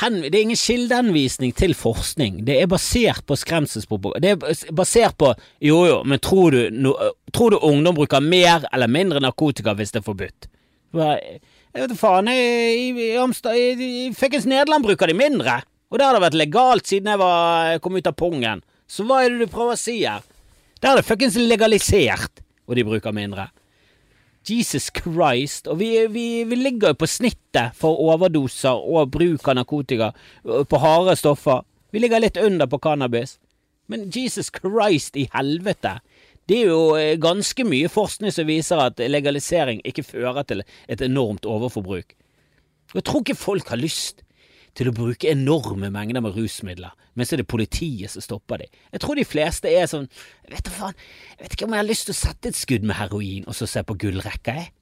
hen, 0.00 0.14
Det 0.24 0.32
er 0.32 0.44
ingen 0.46 0.56
kildeanvisning 0.56 1.52
til 1.52 1.74
forskning. 1.76 2.40
Det 2.48 2.56
er 2.56 2.70
basert 2.72 3.26
på 3.28 3.36
skremselspropaganda. 3.36 4.22
Det 4.24 4.32
er 4.32 4.72
basert 4.74 5.18
på 5.20 5.34
Jo 5.60 5.82
jo, 5.86 5.98
men 6.08 6.22
tror 6.24 6.56
du, 6.56 6.62
no, 6.72 6.94
tror 7.36 7.52
du 7.52 7.60
ungdom 7.60 8.00
bruker 8.00 8.24
mer 8.24 8.64
eller 8.72 8.88
mindre 8.88 9.20
narkotika 9.20 9.76
hvis 9.76 9.92
det 9.92 10.00
er 10.00 10.08
forbudt? 10.08 10.48
Jeg 11.70 11.84
vet 11.86 11.98
faen, 12.00 12.28
i, 12.32 12.90
i, 12.90 13.14
i, 13.14 13.66
i 13.86 14.08
fuckings 14.16 14.48
Nederland 14.50 14.82
bruker 14.86 15.10
de 15.10 15.14
mindre. 15.14 15.60
Og 15.90 15.98
det 15.98 16.06
har 16.06 16.16
det 16.16 16.24
vært 16.24 16.38
legalt 16.38 16.90
siden 16.90 17.12
jeg 17.12 17.20
var, 17.20 17.78
kom 17.82 17.98
ut 17.98 18.10
av 18.10 18.16
pungen. 18.18 18.62
Så 18.90 19.06
hva 19.06 19.22
er 19.22 19.30
det 19.30 19.46
du 19.46 19.52
prøver 19.52 19.76
å 19.76 19.78
si 19.78 20.00
her? 20.02 20.24
Der 20.82 20.92
er 20.92 21.00
det 21.00 21.06
fuckings 21.06 21.38
legalisert, 21.38 22.42
og 22.66 22.78
de 22.78 22.86
bruker 22.86 23.14
mindre. 23.14 23.50
Jesus 24.46 24.88
Christ. 24.90 25.68
Og 25.68 25.78
vi, 25.78 25.92
vi, 26.10 26.26
vi 26.48 26.58
ligger 26.58 26.94
jo 26.94 27.00
på 27.02 27.08
snittet 27.10 27.76
for 27.78 28.00
overdoser 28.02 28.80
og 28.80 29.12
bruk 29.14 29.46
av 29.50 29.60
narkotika 29.60 30.10
på 30.42 30.80
harde 30.82 31.16
stoffer. 31.20 31.62
Vi 31.92 32.02
ligger 32.02 32.22
litt 32.22 32.40
under 32.40 32.70
på 32.70 32.80
cannabis. 32.82 33.36
Men 33.90 34.08
Jesus 34.14 34.50
Christ 34.54 35.18
i 35.18 35.26
helvete. 35.34 35.98
Det 36.48 36.62
er 36.62 36.72
jo 36.72 36.96
eh, 36.98 37.18
ganske 37.20 37.64
mye 37.66 37.90
forskning 37.92 38.32
som 38.34 38.48
viser 38.48 38.80
at 38.82 39.02
legalisering 39.10 39.82
ikke 39.86 40.06
fører 40.06 40.46
til 40.48 40.64
et 40.90 41.04
enormt 41.04 41.46
overforbruk. 41.46 42.16
Jeg 42.94 43.06
tror 43.06 43.22
ikke 43.22 43.38
folk 43.38 43.70
har 43.70 43.78
lyst 43.78 44.24
til 44.78 44.90
å 44.90 44.94
bruke 44.94 45.30
enorme 45.30 45.90
mengder 45.92 46.22
med 46.22 46.36
rusmidler, 46.36 46.94
men 47.14 47.26
så 47.26 47.34
er 47.34 47.42
det 47.42 47.50
politiet 47.50 48.12
som 48.12 48.22
stopper 48.24 48.62
dem. 48.62 48.74
Jeg 48.94 49.02
tror 49.02 49.18
de 49.18 49.26
fleste 49.26 49.70
er 49.70 49.88
sånn 49.90 50.06
vet, 50.50 50.70
faen, 50.70 50.98
jeg 51.36 51.44
vet 51.44 51.56
ikke 51.56 51.66
om 51.66 51.74
jeg 51.74 51.82
har 51.82 51.88
lyst 51.90 52.06
til 52.08 52.14
å 52.14 52.20
sette 52.20 52.50
et 52.50 52.58
skudd 52.58 52.86
med 52.86 52.98
heroin 52.98 53.46
og 53.50 53.56
så 53.58 53.68
se 53.70 53.82
på 53.86 53.98
gullrekka, 54.00 54.54
jeg. 54.54 54.72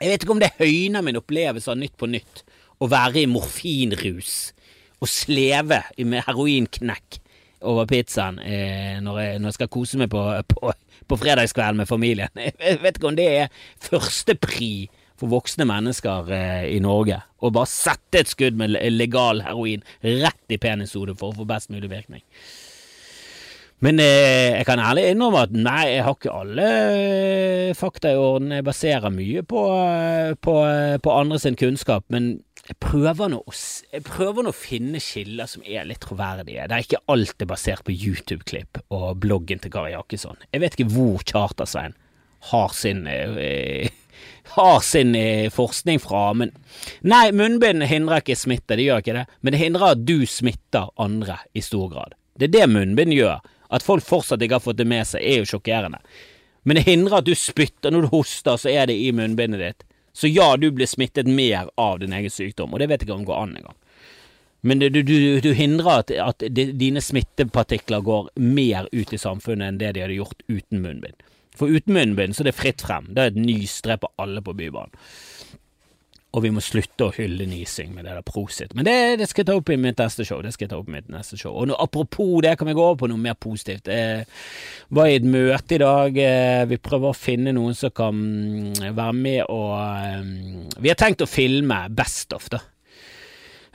Jeg 0.00 0.10
vet 0.10 0.24
ikke 0.24 0.34
om 0.34 0.42
det 0.42 0.54
høyner 0.58 1.04
min 1.06 1.20
opplevelse 1.20 1.70
av 1.70 1.78
Nytt 1.78 1.94
på 1.98 2.08
Nytt 2.10 2.42
å 2.82 2.88
være 2.90 3.22
i 3.22 3.30
morfinrus 3.30 4.34
og 4.98 5.10
sleve 5.10 5.84
med 6.02 6.24
heroinknekk 6.26 7.20
over 7.64 7.88
pizzaen 7.90 8.40
eh, 8.44 8.98
når, 9.04 9.20
jeg, 9.20 9.38
når, 9.38 9.50
jeg, 9.50 9.58
skal 9.58 9.72
kose 9.76 10.00
meg 10.00 10.10
på, 10.12 10.22
på, 10.50 10.74
på 11.10 11.20
fredagskvelden 11.20 11.82
med 11.82 11.90
familien. 11.90 12.44
Jeg 12.60 12.82
vet 12.82 12.98
ikke 12.98 13.10
om 13.10 13.18
det 13.18 13.30
er 13.44 13.64
førstepri 13.84 14.74
for 15.20 15.30
voksne 15.30 15.66
mennesker 15.68 16.30
eh, 16.34 16.68
i 16.74 16.80
Norge 16.82 17.20
å 17.44 17.52
bare 17.54 17.70
sette 17.70 18.22
et 18.22 18.30
skudd 18.30 18.58
med 18.58 18.76
legal 18.94 19.44
heroin 19.44 19.84
rett 20.02 20.54
i 20.54 20.60
penishodet 20.60 21.16
for 21.20 21.30
å 21.32 21.42
få 21.42 21.48
best 21.48 21.72
mulig 21.72 21.90
virkning. 21.92 22.24
Men 23.84 24.00
eh, 24.00 24.54
jeg 24.54 24.64
kan 24.68 24.80
ærlig 24.80 25.10
innrømme 25.10 25.42
at 25.44 25.52
nei, 25.52 25.82
jeg 25.92 26.04
har 26.06 26.16
ikke 26.16 26.32
alle 26.32 26.68
eh, 26.94 27.74
fakta 27.76 28.14
i 28.14 28.18
orden. 28.20 28.54
Jeg 28.54 28.64
baserer 28.64 29.12
mye 29.12 29.42
på, 29.44 29.64
eh, 29.82 30.32
på, 30.40 30.54
eh, 30.70 30.96
på 31.02 31.12
andre 31.12 31.40
sin 31.42 31.58
kunnskap, 31.58 32.06
men 32.08 32.38
jeg 32.64 32.78
prøver, 32.80 33.28
nå, 33.28 33.42
jeg 33.92 34.04
prøver 34.06 34.46
nå 34.46 34.52
å 34.54 34.56
finne 34.56 35.00
kilder 35.02 35.48
som 35.50 35.64
er 35.68 35.84
litt 35.84 36.00
troverdige. 36.04 36.64
Det 36.68 36.76
er 36.76 36.86
ikke 36.86 37.02
alt 37.12 37.42
er 37.44 37.50
basert 37.50 37.84
på 37.84 37.92
YouTube-klipp 37.92 38.80
og 38.94 39.20
bloggen 39.20 39.60
til 39.60 39.72
Kari 39.74 39.92
Jakkesson. 39.92 40.40
Jeg 40.48 40.62
vet 40.62 40.78
ikke 40.78 40.94
hvor 40.94 41.20
Charter-Svein 41.28 41.96
har 42.48 42.72
sin 42.76 43.04
eh, 43.10 43.92
har 44.56 44.80
sin 44.80 45.14
eh, 45.14 45.50
forskning 45.52 46.00
fra, 46.00 46.26
men 46.36 46.54
Nei, 47.04 47.28
munnbind 47.36 47.84
hindrer 47.90 48.24
ikke 48.24 48.38
smitte, 48.38 48.78
det 48.78 48.88
gjør 48.88 49.04
ikke 49.04 49.18
det, 49.18 49.26
men 49.40 49.54
det 49.54 49.60
hindrer 49.60 49.92
at 49.92 50.04
du 50.08 50.16
smitter 50.28 50.88
andre 51.00 51.42
i 51.52 51.64
stor 51.64 51.90
grad. 51.92 52.16
Det 52.34 52.48
er 52.48 52.56
det 52.56 52.70
munnbind 52.72 53.12
gjør. 53.14 53.44
At 53.74 53.84
folk 53.84 54.04
fortsatt 54.06 54.42
ikke 54.44 54.56
har 54.56 54.64
fått 54.64 54.80
det 54.80 54.88
med 54.88 55.04
seg, 55.08 55.20
er 55.20 55.42
jo 55.42 55.50
sjokkerende. 55.54 56.00
Men 56.64 56.78
det 56.78 56.86
hindrer 56.88 57.20
at 57.20 57.28
du 57.28 57.34
spytter 57.36 57.92
når 57.92 58.06
du 58.06 58.14
hoster, 58.16 58.56
så 58.60 58.72
er 58.72 58.88
det 58.88 58.96
i 58.96 59.10
munnbindet 59.12 59.60
ditt. 59.60 59.84
Så 60.14 60.30
ja, 60.30 60.56
du 60.56 60.70
blir 60.70 60.86
smittet 60.86 61.26
mer 61.26 61.70
av 61.80 61.98
din 61.98 62.14
egen 62.14 62.30
sykdom, 62.30 62.72
og 62.72 62.78
det 62.78 62.86
vet 62.90 63.02
jeg 63.02 63.08
ikke 63.08 63.16
om 63.18 63.26
går 63.26 63.40
an 63.40 63.56
engang. 63.58 63.78
Men 64.64 64.80
du, 64.80 65.02
du, 65.02 65.40
du 65.44 65.50
hindrer 65.52 66.00
at, 66.00 66.10
at, 66.10 66.44
dine 66.80 67.02
smittepartikler 67.02 68.00
går 68.00 68.30
mer 68.40 68.86
ut 68.92 69.12
i 69.12 69.18
samfunnet 69.20 69.66
enn 69.66 69.80
det 69.82 69.90
de 69.92 70.04
hadde 70.04 70.16
gjort 70.16 70.46
uten 70.48 70.80
munnbind. 70.80 71.18
For 71.58 71.68
uten 71.68 71.92
munnbind 71.98 72.32
så 72.34 72.44
er 72.44 72.48
det 72.48 72.56
fritt 72.56 72.84
frem. 72.86 73.10
Det 73.12 73.20
er 73.20 73.34
et 73.34 73.42
nys, 73.42 73.74
dreper 73.84 74.14
alle 74.22 74.40
på 74.42 74.54
Bybanen. 74.56 74.94
Og 76.34 76.42
vi 76.42 76.50
må 76.50 76.62
slutte 76.64 77.06
å 77.06 77.12
hylle 77.14 77.46
nysing 77.46 77.92
med 77.94 78.08
det 78.08 78.16
der 78.16 78.26
prosit. 78.26 78.72
Men 78.74 78.88
det, 78.88 78.94
det, 79.20 79.28
skal 79.30 79.44
jeg 79.44 79.50
ta 79.52 79.54
opp 79.60 79.70
i 79.70 79.78
mitt 79.78 80.00
neste 80.02 80.26
show. 80.26 80.40
Det 80.42 80.50
skal 80.54 80.66
jeg 80.66 80.72
ta 80.72 80.80
opp 80.80 80.90
i 80.90 80.96
mitt 80.96 81.10
neste 81.12 81.38
show. 81.38 81.54
Og 81.54 81.68
nå, 81.70 81.76
apropos 81.78 82.40
det, 82.42 82.56
kan 82.58 82.66
vi 82.66 82.74
gå 82.74 82.82
over 82.82 82.98
på 83.04 83.10
noe 83.12 83.22
mer 83.22 83.36
positivt. 83.38 83.86
Jeg 83.86 84.26
var 84.98 85.10
i 85.10 85.20
et 85.20 85.28
møte 85.30 85.76
i 85.76 85.80
dag. 85.84 86.18
Eh, 86.18 86.64
vi 86.72 86.80
prøver 86.82 87.12
å 87.12 87.18
finne 87.18 87.54
noen 87.54 87.78
som 87.78 87.94
kan 87.94 88.18
mm, 88.18 88.82
være 88.98 89.14
med 89.14 89.40
og 89.46 89.74
eh, 89.78 90.74
Vi 90.82 90.90
har 90.90 90.98
tenkt 90.98 91.22
å 91.22 91.30
filme 91.30 91.84
Best 91.94 92.34
of, 92.34 92.50
da. 92.50 92.64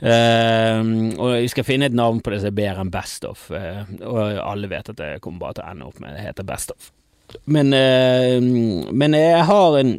Uh, 0.00 1.12
og 1.20 1.34
vi 1.42 1.48
skal 1.52 1.66
finne 1.68 1.90
et 1.90 1.96
navn 1.96 2.22
på 2.24 2.32
det 2.32 2.38
som 2.40 2.48
er 2.48 2.56
bedre 2.56 2.84
enn 2.84 2.92
Best 2.92 3.26
of. 3.28 3.42
Uh, 3.52 3.82
og 4.08 4.38
alle 4.40 4.70
vet 4.70 4.88
at 4.88 4.96
det 4.96 5.10
kommer 5.20 5.44
bare 5.44 5.58
til 5.58 5.66
å 5.66 5.72
ende 5.74 5.88
opp 5.90 6.00
med 6.00 6.16
det 6.16 6.24
heter 6.24 6.46
Best 6.48 6.72
of. 6.72 6.88
Men, 7.44 7.74
uh, 7.76 8.40
men 8.96 9.16
jeg 9.16 9.44
har 9.48 9.76
en 9.80 9.98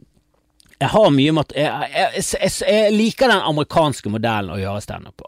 jeg 0.82 0.90
har 0.90 1.12
mye 1.14 1.36
mat... 1.38 1.54
Jeg, 1.54 1.92
jeg, 1.94 2.24
jeg, 2.42 2.52
jeg, 2.66 2.94
liker 2.96 3.30
den 3.30 3.46
amerikanske 3.46 4.10
modellen 4.10 4.56
å 4.56 4.58
gjøre 4.58 4.82
standup 4.82 5.22
på. 5.22 5.28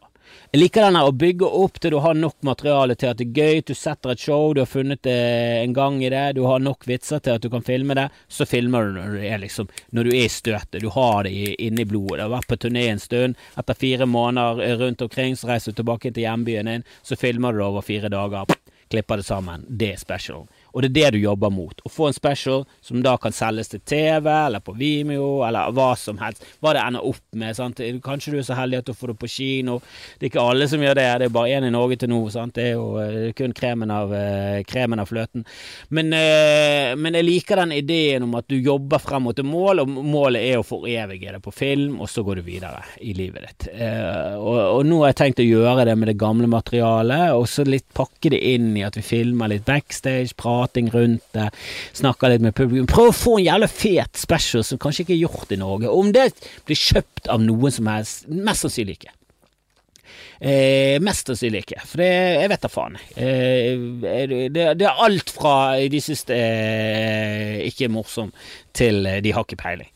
Jeg 0.53 0.61
liker 0.61 0.85
den 0.87 0.97
å 0.97 1.11
bygge 1.13 1.49
opp 1.61 1.77
til 1.81 1.93
du 1.93 1.99
har 2.01 2.17
nok 2.17 2.39
materiale 2.45 2.95
til 2.97 3.11
at 3.11 3.19
det 3.19 3.27
er 3.27 3.37
gøy, 3.37 3.61
du 3.65 3.73
setter 3.77 4.13
et 4.13 4.21
show, 4.21 4.53
du 4.53 4.63
har 4.63 4.69
funnet 4.69 5.09
en 5.09 5.73
gang 5.73 5.99
i 6.01 6.09
det, 6.13 6.23
du 6.37 6.43
har 6.45 6.61
nok 6.61 6.87
vitser 6.89 7.21
til 7.25 7.37
at 7.37 7.45
du 7.45 7.51
kan 7.53 7.65
filme 7.65 7.97
det, 7.97 8.07
så 8.25 8.47
filmer 8.49 8.89
du 8.89 8.97
når 8.97 9.13
du 9.13 9.27
er 9.29 9.41
liksom 9.41 9.69
Når 9.93 10.09
du 10.09 10.11
er 10.13 10.25
i 10.25 10.33
støtet, 10.33 10.81
du 10.81 10.89
har 10.93 11.23
det 11.25 11.33
inni 11.61 11.85
blodet. 11.85 12.17
Du 12.17 12.25
har 12.25 12.33
vært 12.33 12.49
på 12.49 12.59
turné 12.65 12.87
en 12.89 13.01
stund, 13.01 13.37
etter 13.57 13.77
fire 13.77 14.09
måneder 14.09 14.77
rundt 14.81 15.05
omkring, 15.05 15.37
så 15.37 15.53
reiser 15.53 15.73
du 15.73 15.81
tilbake 15.81 16.13
til 16.13 16.25
hjembyen 16.25 16.69
din, 16.69 16.89
så 17.01 17.17
filmer 17.17 17.53
du 17.53 17.61
det 17.61 17.69
over 17.69 17.85
fire 17.85 18.09
dager, 18.13 18.57
klipper 18.89 19.21
det 19.21 19.29
sammen. 19.29 19.65
Det 19.69 19.93
er 19.93 20.01
special 20.01 20.47
og 20.73 20.81
det 20.81 20.89
er 20.89 20.93
det 20.95 21.19
du 21.19 21.23
jobber 21.23 21.51
mot. 21.53 21.83
Å 21.85 21.91
få 21.91 22.09
en 22.09 22.15
special 22.15 22.63
som 22.81 23.03
da 23.05 23.13
kan 23.21 23.35
selges 23.35 23.69
til 23.69 23.81
TV, 23.85 24.25
eller 24.25 24.63
på 24.63 24.73
Vimeo, 24.77 25.43
eller 25.45 25.73
hva 25.75 25.91
som 25.99 26.17
helst. 26.21 26.41
Hva 26.63 26.73
det 26.73 26.81
ender 26.81 27.05
opp 27.05 27.21
med. 27.37 27.53
Sant? 27.57 27.81
Kanskje 28.03 28.33
du 28.33 28.39
er 28.41 28.47
så 28.47 28.57
heldig 28.57 28.81
at 28.81 28.89
du 28.89 28.97
får 28.97 29.13
det 29.13 29.19
på 29.21 29.29
kino. 29.29 29.79
Det 30.17 30.27
er 30.27 30.31
ikke 30.31 30.47
alle 30.49 30.67
som 30.71 30.81
gjør 30.81 30.97
det, 30.97 31.07
det 31.21 31.27
er 31.29 31.35
bare 31.35 31.59
én 31.59 31.67
i 31.67 31.73
Norge 31.73 31.99
til 32.01 32.09
nå. 32.09 32.21
Sant? 32.33 32.55
Det 32.57 32.71
er 32.71 32.73
jo 32.73 32.87
er 33.03 33.35
kun 33.37 33.53
kremen 33.53 33.93
av, 33.93 34.13
eh, 34.17 34.63
kremen 34.65 35.01
av 35.03 35.11
fløten. 35.11 35.45
Men, 35.89 36.09
eh, 36.17 36.95
men, 36.97 37.13
jeg 37.13 37.27
liker 37.27 37.61
den 37.61 37.75
ideen 37.77 38.25
om 38.25 38.33
at 38.35 38.47
du 38.49 38.57
jobber 38.57 38.99
frem 38.99 39.27
mot 39.27 39.37
et 39.37 39.45
mål, 39.45 39.83
og 39.83 39.93
målet 39.93 40.41
er 40.41 40.57
å 40.57 40.65
forevige 40.65 41.35
det 41.35 41.41
på 41.43 41.53
film, 41.53 42.01
og 42.01 42.09
så 42.09 42.25
går 42.25 42.41
du 42.41 42.47
videre 42.49 42.81
i 42.99 43.13
livet 43.13 43.45
ditt. 43.45 43.69
Eh, 43.77 44.33
og, 44.33 44.57
og 44.79 44.85
nå 44.89 45.03
har 45.03 45.13
jeg 45.13 45.21
tenkt 45.21 45.43
å 45.43 45.47
gjøre 45.47 45.85
det 45.85 45.97
med 45.97 46.09
det 46.09 46.17
gamle 46.17 46.49
materialet, 46.49 47.29
og 47.37 47.45
så 47.47 47.65
litt 47.67 47.85
pakke 47.93 48.33
det 48.33 48.41
inn 48.41 48.73
i 48.75 48.85
at 48.87 48.97
vi 48.97 49.05
filmer 49.05 49.53
litt 49.53 49.67
backstage, 49.69 50.33
prater 50.33 50.62
prating 50.63 50.91
rundt 50.93 51.25
det, 51.35 51.49
snakker 51.93 52.33
litt 52.33 52.45
med 52.45 52.55
publikum. 52.57 52.87
Prøv 52.89 53.11
å 53.11 53.17
få 53.17 53.37
en 53.39 53.47
jævla 53.47 53.69
fet 53.71 54.19
special 54.19 54.65
som 54.67 54.81
kanskje 54.81 55.05
ikke 55.05 55.17
er 55.17 55.23
gjort 55.25 55.51
i 55.53 55.59
Norge. 55.61 55.91
Om 55.91 56.13
det 56.15 56.29
blir 56.67 56.79
kjøpt 56.79 57.29
av 57.31 57.43
noen 57.43 57.73
som 57.73 57.91
helst, 57.91 58.25
mest 58.27 58.65
sannsynlig 58.65 58.99
ikke. 58.99 59.13
Eh, 60.43 60.97
mest 60.99 61.29
sannsynlig 61.29 61.61
ikke, 61.63 61.77
for 61.87 62.01
det, 62.01 62.07
jeg 62.35 62.49
vet 62.51 62.63
da 62.65 62.69
faen. 62.71 62.97
Eh, 63.15 63.77
det, 64.03 64.49
det, 64.51 64.87
er 64.89 65.03
alt 65.05 65.31
fra 65.31 65.53
de 65.87 66.01
siste 66.03 66.35
eh, 66.35 67.61
ikke 67.69 67.87
morsom 67.93 68.33
til 68.75 69.07
de 69.23 69.31
har 69.31 69.47
ikke 69.47 69.61
peiling. 69.61 69.87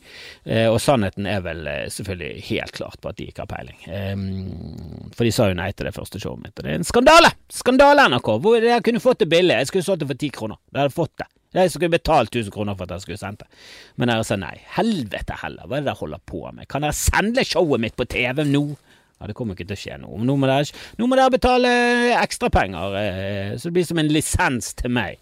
Eh, 0.48 0.64
og 0.70 0.78
sannheten 0.80 1.28
er 1.28 1.42
vel 1.44 1.66
eh, 1.68 1.90
selvfølgelig 1.92 2.46
helt 2.48 2.72
klart 2.78 2.96
på 3.02 3.12
at 3.12 3.18
de 3.20 3.28
ikke 3.28 3.44
har 3.44 3.50
peiling. 3.50 3.76
Eh, 3.92 5.12
for 5.18 5.28
de 5.28 5.34
sa 5.36 5.50
jo 5.50 5.58
nei 5.58 5.68
til 5.76 5.90
det 5.90 5.96
første 5.98 6.22
showet 6.22 6.46
mitt, 6.46 6.56
og 6.56 6.64
det 6.64 6.72
er 6.72 6.80
en 6.80 6.92
skandale! 6.94 7.34
Skandale, 7.52 8.08
NRK! 8.14 8.32
Hvor 8.48 8.70
jeg 8.70 8.86
kunne 8.88 9.04
fått 9.04 9.20
det 9.26 9.28
billig. 9.34 9.60
Jeg 9.60 9.68
skulle 9.68 9.90
solgt 9.90 10.06
det 10.06 10.12
for 10.14 10.24
ti 10.24 10.32
kroner. 10.32 10.62
Jeg 10.72 10.86
hadde 10.86 10.96
fått 10.96 11.16
det. 11.20 11.28
Jeg 11.58 11.72
skulle 11.72 11.92
betalt 11.92 12.32
1000 12.32 12.52
kroner 12.52 12.76
for 12.76 12.88
at 12.88 12.96
jeg 12.96 13.04
skulle 13.04 13.20
sendt 13.20 13.44
det. 13.44 13.52
Men 14.00 14.12
dere 14.12 14.24
sa 14.24 14.40
nei. 14.40 14.56
Helvete 14.80 15.36
heller, 15.44 15.68
hva 15.68 15.76
er 15.76 15.84
det 15.84 15.92
dere 15.92 16.00
holder 16.00 16.24
på 16.28 16.42
med? 16.48 16.68
Kan 16.72 16.88
dere 16.88 16.96
sende 16.96 17.44
showet 17.44 17.84
mitt 17.84 17.96
på 18.00 18.08
TV 18.08 18.48
nå? 18.48 18.68
Ja, 19.18 19.26
Det 19.26 19.34
kommer 19.34 19.56
ikke 19.56 19.66
til 19.68 19.76
å 19.76 19.82
skje 19.82 20.00
noe. 20.02 20.22
Nå 20.22 20.38
må 20.38 20.48
dere, 20.50 20.66
nå 20.98 21.06
må 21.10 21.18
dere 21.18 21.34
betale 21.34 21.70
ekstrapenger, 22.20 22.98
eh, 23.02 23.54
så 23.58 23.68
det 23.68 23.78
blir 23.78 23.88
som 23.88 23.98
en 23.98 24.12
lisens 24.14 24.74
til 24.78 24.94
meg. 24.94 25.18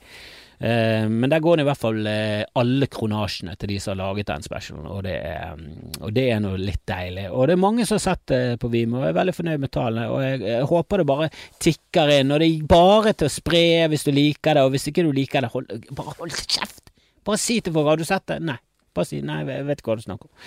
Eh, 0.58 1.04
men 1.08 1.28
der 1.28 1.42
går 1.44 1.58
det 1.58 1.66
i 1.66 1.68
hvert 1.68 1.80
fall 1.80 2.06
eh, 2.08 2.42
alle 2.56 2.88
kronasjene 2.88 3.58
til 3.60 3.74
de 3.74 3.76
som 3.80 3.92
har 3.92 3.98
laget 4.00 4.30
den 4.30 4.44
specialen, 4.44 4.86
og 4.88 5.02
det 5.04 5.16
er, 5.20 5.58
og 6.00 6.14
det 6.16 6.24
er 6.32 6.40
noe 6.40 6.60
litt 6.60 6.84
deilig. 6.88 7.26
Og 7.28 7.48
det 7.48 7.56
er 7.56 7.64
mange 7.64 7.84
som 7.88 7.98
har 7.98 8.04
sett 8.06 8.24
det 8.32 8.40
på 8.62 8.70
Vimo, 8.72 9.02
og 9.02 9.10
er 9.10 9.18
veldig 9.18 9.36
fornøyd 9.36 9.64
med 9.64 9.74
tallene. 9.76 10.08
Og 10.12 10.24
jeg, 10.24 10.40
jeg, 10.48 10.70
håper 10.72 11.02
det 11.02 11.08
bare 11.12 11.30
tikker 11.62 12.14
inn. 12.18 12.32
Og 12.32 12.40
det 12.40 12.48
er 12.48 12.70
bare 12.72 13.12
til 13.16 13.28
å 13.28 13.36
spre 13.36 13.66
hvis 13.92 14.08
du 14.08 14.12
liker 14.16 14.56
det, 14.56 14.64
og 14.64 14.72
hvis 14.76 14.88
ikke 14.92 15.04
du 15.04 15.12
liker 15.16 15.44
det, 15.44 15.52
hold, 15.52 15.72
bare 15.92 16.16
hold 16.20 16.36
kjeft! 16.44 16.84
Bare 17.26 17.42
si 17.42 17.58
til 17.60 17.74
folk 17.74 17.90
har 17.90 18.00
du 18.00 18.06
sett 18.06 18.28
det. 18.30 18.40
Nei. 18.44 18.60
Bare 18.96 19.08
si 19.08 19.20
nei, 19.20 19.42
jeg 19.44 19.66
vet 19.68 19.80
ikke 19.82 19.92
hva 19.92 20.00
du 20.00 20.06
snakker 20.06 20.30
om. 20.30 20.44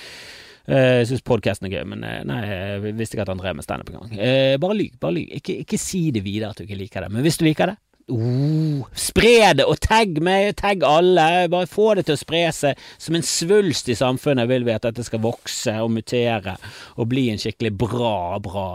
Eh, 0.70 1.00
jeg 1.02 1.10
syns 1.10 1.26
podkasten 1.26 1.66
er 1.66 1.80
gøy, 1.80 1.86
men 1.90 2.06
eh, 2.06 2.24
nei, 2.30 2.40
jeg 2.46 2.96
visste 2.98 3.18
ikke 3.18 3.26
at 3.26 3.34
han 3.34 3.42
drev 3.42 3.58
med 3.58 3.66
standup 3.66 3.90
engang. 3.90 4.12
Uh, 4.14 4.56
bare 4.62 4.78
lyv, 4.78 4.98
bare 5.02 5.16
lyv. 5.18 5.32
Ikke, 5.40 5.56
ikke, 5.64 5.80
si 5.82 6.10
det 6.14 6.22
videre 6.26 6.52
at 6.54 6.60
du 6.60 6.68
ikke 6.68 6.78
liker 6.78 7.06
det, 7.06 7.14
men 7.14 7.26
hvis 7.26 7.40
du 7.42 7.46
liker 7.48 7.72
det 7.72 7.78
uh, 8.14 8.84
Spre 8.94 9.34
det, 9.58 9.66
og 9.66 9.80
tagg 9.82 10.22
meg, 10.26 10.52
tagg 10.60 10.86
alle. 10.86 11.48
Bare 11.50 11.70
få 11.70 11.96
det 11.98 12.06
til 12.06 12.18
å 12.18 12.22
spre 12.22 12.44
seg. 12.54 12.86
Som 13.02 13.18
en 13.18 13.26
svulst 13.26 13.90
i 13.90 13.98
samfunnet 13.98 14.50
vil 14.52 14.68
vi 14.68 14.76
at 14.76 14.86
dette 14.86 15.06
skal 15.08 15.24
vokse 15.26 15.74
og 15.82 15.90
mutere 15.96 16.60
og 16.98 17.10
bli 17.10 17.32
en 17.34 17.42
skikkelig 17.42 17.74
bra, 17.88 18.16
bra 18.44 18.70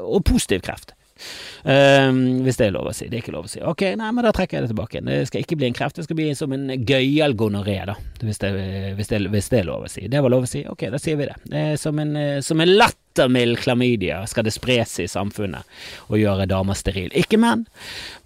og 0.00 0.24
positiv 0.28 0.64
kreft. 0.64 0.96
Um, 1.62 2.42
hvis 2.42 2.58
det 2.58 2.66
er 2.66 2.74
lov 2.74 2.88
å 2.90 2.94
si. 2.96 3.06
Det 3.06 3.18
er 3.18 3.22
ikke 3.22 3.34
lov 3.36 3.46
å 3.46 3.50
si. 3.50 3.60
Ok, 3.62 3.84
nei, 3.98 4.08
men 4.14 4.26
da 4.26 4.32
trekker 4.34 4.58
jeg 4.58 4.66
det 4.66 4.72
tilbake. 4.72 5.02
Det 5.06 5.18
skal 5.30 5.44
ikke 5.44 5.58
bli 5.60 5.68
en 5.68 5.76
kreft, 5.76 5.98
det 5.98 6.08
skal 6.08 6.18
bli 6.18 6.32
som 6.34 6.54
en 6.56 6.72
gøyal 6.74 7.36
gonoré, 7.38 7.78
da. 7.86 7.94
Hvis 8.22 8.42
det, 8.42 8.50
hvis, 8.98 9.10
det, 9.12 9.20
hvis 9.30 9.50
det, 9.52 9.60
er 9.60 9.68
lov 9.68 9.86
å 9.86 9.90
si. 9.90 10.08
Det 10.10 10.22
var 10.22 10.32
lov 10.32 10.48
å 10.48 10.50
si. 10.50 10.64
Ok, 10.66 10.88
da 10.90 10.98
sier 11.02 11.20
vi 11.20 11.28
det. 11.30 11.62
som 11.78 11.98
en, 12.02 12.16
som 12.42 12.60
en 12.62 12.72
lattermild 12.72 13.60
klamydia 13.62 14.20
skal 14.30 14.46
det 14.46 14.54
spres 14.54 14.96
i 15.02 15.06
samfunnet 15.10 15.66
og 16.08 16.18
gjøre 16.18 16.48
damer 16.50 16.78
sterile. 16.78 17.14
Ikke 17.18 17.38
menn. 17.42 17.62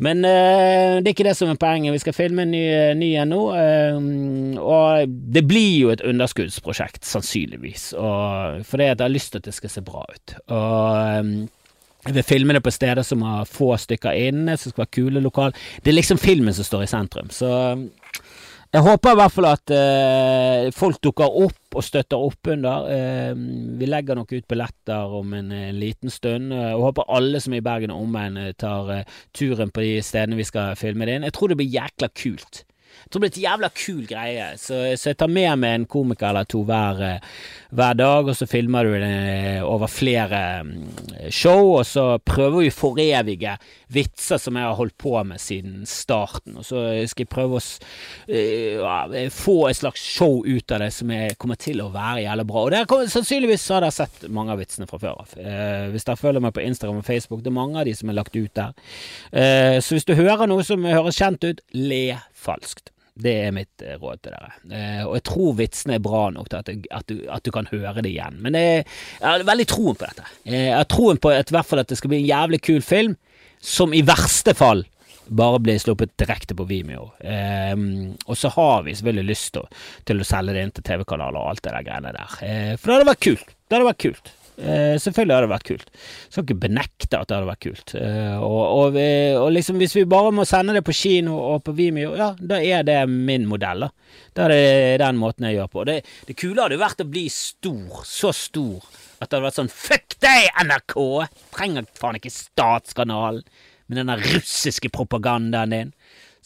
Men 0.00 0.24
uh, 0.24 1.02
det 1.02 1.10
er 1.10 1.12
ikke 1.12 1.28
det 1.28 1.36
som 1.36 1.52
er 1.52 1.60
poenget. 1.60 1.92
Vi 1.96 2.04
skal 2.06 2.16
filme 2.16 2.46
en 2.46 2.54
ny, 2.56 2.64
ny 2.96 3.10
en 3.20 3.32
nå, 3.32 3.42
uh, 3.52 4.64
og 4.64 5.12
det 5.36 5.44
blir 5.48 5.74
jo 5.82 5.92
et 5.92 6.04
underskuddsprosjekt, 6.08 7.04
sannsynligvis. 7.04 7.90
Og, 8.00 8.64
fordi 8.68 8.88
jeg 8.88 9.00
har 9.04 9.12
lyst 9.12 9.34
til 9.34 9.44
at 9.44 9.50
det 9.50 9.56
skal 9.60 9.76
se 9.76 9.84
bra 9.84 10.08
ut. 10.08 10.36
Og 10.46 10.72
jeg 11.12 11.30
vil 12.14 12.26
filme 12.26 12.56
det 12.56 12.62
på 12.64 12.70
steder 12.74 13.02
som 13.06 13.22
har 13.26 13.48
få 13.50 13.74
stykker 13.80 14.16
inne, 14.28 14.56
som 14.56 14.72
skal 14.72 14.84
være 14.84 14.94
kule 14.98 15.22
lokal. 15.24 15.54
Det 15.82 15.90
er 15.90 15.98
liksom 15.98 16.20
filmen 16.22 16.54
som 16.54 16.66
står 16.66 16.86
i 16.86 16.90
sentrum. 16.90 17.30
Så 17.34 17.50
jeg 18.74 18.82
håper 18.82 19.14
i 19.14 19.18
hvert 19.20 19.32
fall 19.32 19.46
at 19.48 19.72
uh, 19.72 20.68
folk 20.74 20.98
dukker 21.04 21.36
opp 21.44 21.76
og 21.78 21.84
støtter 21.86 22.20
opp 22.20 22.50
under. 22.52 22.88
Uh, 22.90 23.32
vi 23.80 23.88
legger 23.88 24.18
nok 24.18 24.34
ut 24.34 24.48
billetter 24.50 25.16
om 25.20 25.34
en, 25.38 25.52
en 25.54 25.78
liten 25.80 26.12
stund. 26.12 26.52
Jeg 26.52 26.82
håper 26.82 27.08
alle 27.16 27.40
som 27.40 27.54
er 27.54 27.62
i 27.62 27.66
Bergen 27.66 27.94
og 27.94 28.04
omegn 28.04 28.40
tar 28.60 28.90
uh, 28.90 29.20
turen 29.36 29.72
på 29.72 29.84
de 29.86 30.00
stedene 30.04 30.38
vi 30.38 30.48
skal 30.48 30.76
filme 30.78 31.08
det 31.08 31.16
inn. 31.16 31.28
Jeg 31.28 31.36
tror 31.38 31.52
det 31.52 31.60
blir 31.62 31.72
jækla 31.78 32.10
kult. 32.12 32.64
Jeg 33.04 33.10
tror 33.12 33.22
det 33.22 33.26
blir 33.26 33.34
et 33.34 33.44
jævla 33.44 33.70
kul 33.76 34.02
greie, 34.08 34.48
så, 34.58 34.80
så, 34.96 35.10
jeg 35.12 35.20
tar 35.20 35.30
med 35.30 35.62
meg 35.62 35.76
en 35.80 35.88
komiker 35.90 36.30
eller 36.30 36.48
to 36.50 36.62
hver, 36.66 37.02
hver 37.70 37.98
dag, 37.98 38.30
og 38.30 38.36
så 38.38 38.48
filmer 38.50 38.86
du 38.86 38.96
det 39.02 39.62
over 39.66 39.90
flere 39.90 40.42
mm, 40.66 41.30
show, 41.30 41.76
og 41.76 41.84
så 41.86 42.06
prøver 42.18 42.64
vi 42.64 42.72
å 42.72 42.76
forevige 42.76 43.56
vitser 43.92 44.40
som 44.42 44.58
jeg 44.58 44.66
har 44.66 44.78
holdt 44.78 44.96
på 44.98 45.12
med 45.26 45.40
siden 45.42 45.84
starten, 45.86 46.56
og 46.58 46.66
så 46.66 46.82
skal 47.06 47.26
jeg 47.26 47.30
prøve 47.32 47.60
å 47.60 47.62
uh, 47.62 49.16
få 49.32 49.56
et 49.70 49.78
slags 49.78 50.02
show 50.02 50.40
ut 50.46 50.74
av 50.74 50.82
det 50.82 50.90
som 50.94 51.10
jeg 51.14 51.36
kommer 51.40 51.58
til 51.60 51.82
å 51.84 51.90
være 51.94 52.24
jævla 52.24 52.46
bra. 52.48 52.64
Og 52.66 52.74
der, 52.74 53.10
sannsynligvis 53.12 53.68
har 53.74 53.84
dere 53.84 53.94
sett 53.94 54.26
mange 54.32 54.54
av 54.54 54.62
vitsene 54.62 54.88
fra 54.90 55.00
før 55.02 55.22
av. 55.22 55.36
Uh, 55.38 55.92
hvis 55.94 56.06
dere 56.08 56.20
følger 56.20 56.44
meg 56.44 56.56
på 56.56 56.64
Instagram 56.66 57.02
og 57.02 57.06
Facebook, 57.06 57.44
det 57.44 57.52
er 57.52 57.58
mange 57.60 57.80
av 57.80 57.88
de 57.88 57.94
som 57.96 58.10
er 58.10 58.18
lagt 58.18 58.36
ut 58.36 58.54
der. 58.58 58.74
Uh, 59.30 59.78
så 59.78 59.96
hvis 59.96 60.08
du 60.08 60.16
hører 60.18 60.50
noe 60.50 60.66
som 60.66 60.86
høres 60.86 61.20
kjent 61.20 61.46
ut, 61.46 61.62
le 61.76 62.18
falskt. 62.46 62.92
Det 63.16 63.32
er 63.46 63.54
mitt 63.56 63.84
eh, 63.84 63.96
råd 64.00 64.20
til 64.24 64.34
dere. 64.34 64.50
Eh, 64.68 65.04
og 65.06 65.14
jeg 65.16 65.24
tror 65.30 65.54
vitsene 65.56 65.96
er 65.96 66.02
bra 66.04 66.26
nok 66.34 66.50
til 66.52 66.58
at, 66.58 66.68
du, 66.68 66.88
at, 66.98 67.06
du, 67.08 67.22
at 67.32 67.46
du 67.46 67.52
kan 67.54 67.68
høre 67.70 68.02
det 68.04 68.12
igjen. 68.12 68.36
Men 68.44 68.58
jeg, 68.58 68.84
jeg 69.20 69.24
har 69.24 69.46
veldig 69.48 69.68
troen 69.72 69.96
på 69.96 70.04
dette. 70.04 70.26
Eh, 70.44 70.66
jeg 70.66 70.76
har 70.76 70.90
troen 70.92 71.20
på 71.22 71.32
at, 71.32 71.52
hvert 71.54 71.68
fall 71.68 71.80
at 71.80 71.92
det 71.92 71.96
skal 72.00 72.12
bli 72.12 72.20
en 72.20 72.28
jævlig 72.28 72.60
kul 72.68 72.84
film, 72.84 73.16
som 73.64 73.96
i 73.96 74.04
verste 74.04 74.52
fall 74.56 74.84
bare 75.26 75.58
blir 75.58 75.78
sluppet 75.82 76.12
direkte 76.20 76.54
på 76.54 76.68
Vimeo. 76.68 77.08
Eh, 77.24 77.74
og 78.26 78.36
så 78.38 78.52
har 78.54 78.84
vi 78.86 78.94
selvfølgelig 78.94 79.30
lyst 79.32 79.52
til, 79.56 79.68
til 80.06 80.20
å 80.20 80.28
selge 80.28 80.54
det 80.54 80.66
inn 80.66 80.74
til 80.76 80.86
TV-kanaler 80.86 81.40
og 81.40 81.54
alt 81.54 81.64
det 81.64 81.72
der 81.72 81.88
greiene 81.88 82.12
der. 82.14 82.36
Eh, 82.44 82.72
for 82.76 82.90
det 82.90 82.98
hadde 82.98 83.12
vært 83.14 83.24
kult. 83.30 83.56
Det 83.66 83.78
hadde 83.78 83.88
vært 83.88 84.04
kult. 84.04 84.35
Eh, 84.56 84.96
selvfølgelig 84.96 85.34
hadde 85.36 85.44
det 85.44 85.52
vært 85.52 85.68
kult. 85.68 85.90
Jeg 85.92 86.32
skal 86.32 86.44
ikke 86.46 86.60
benekte 86.62 87.18
at 87.18 87.28
det 87.28 87.36
hadde 87.36 87.48
vært 87.50 87.64
kult. 87.66 87.92
Eh, 88.00 88.36
og, 88.40 88.62
og, 88.64 88.98
og, 89.42 89.48
liksom 89.52 89.80
hvis 89.82 89.96
vi 89.98 90.06
bare 90.08 90.32
må 90.32 90.46
sende 90.48 90.72
det 90.76 90.84
på 90.86 90.94
kino 90.96 91.36
og 91.52 91.60
på 91.66 91.74
Vimeo, 91.76 92.14
ja, 92.16 92.30
da 92.40 92.60
er 92.64 92.86
det 92.88 93.02
min 93.10 93.44
modell. 93.50 93.84
Da 93.84 93.92
Da 94.36 94.46
er 94.46 94.52
det 94.52 95.00
den 95.04 95.20
måten 95.20 95.46
jeg 95.48 95.58
gjør 95.58 95.68
på. 95.72 95.84
Det, 95.88 96.00
det 96.28 96.36
kule 96.40 96.64
hadde 96.64 96.80
vært 96.80 97.04
å 97.04 97.08
bli 97.08 97.26
stor, 97.32 98.02
så 98.08 98.32
stor, 98.36 98.84
at 99.20 99.28
det 99.28 99.36
hadde 99.36 99.46
vært 99.46 99.60
sånn 99.60 99.72
Fuck 99.72 100.16
deg, 100.24 100.48
NRK! 100.64 100.96
Trenger 101.56 101.88
faen 101.96 102.20
ikke 102.20 102.32
Statskanalen 102.32 103.44
med 103.86 104.00
den 104.00 104.12
russiske 104.18 104.90
propagandaen 104.92 105.72
din. 105.72 105.92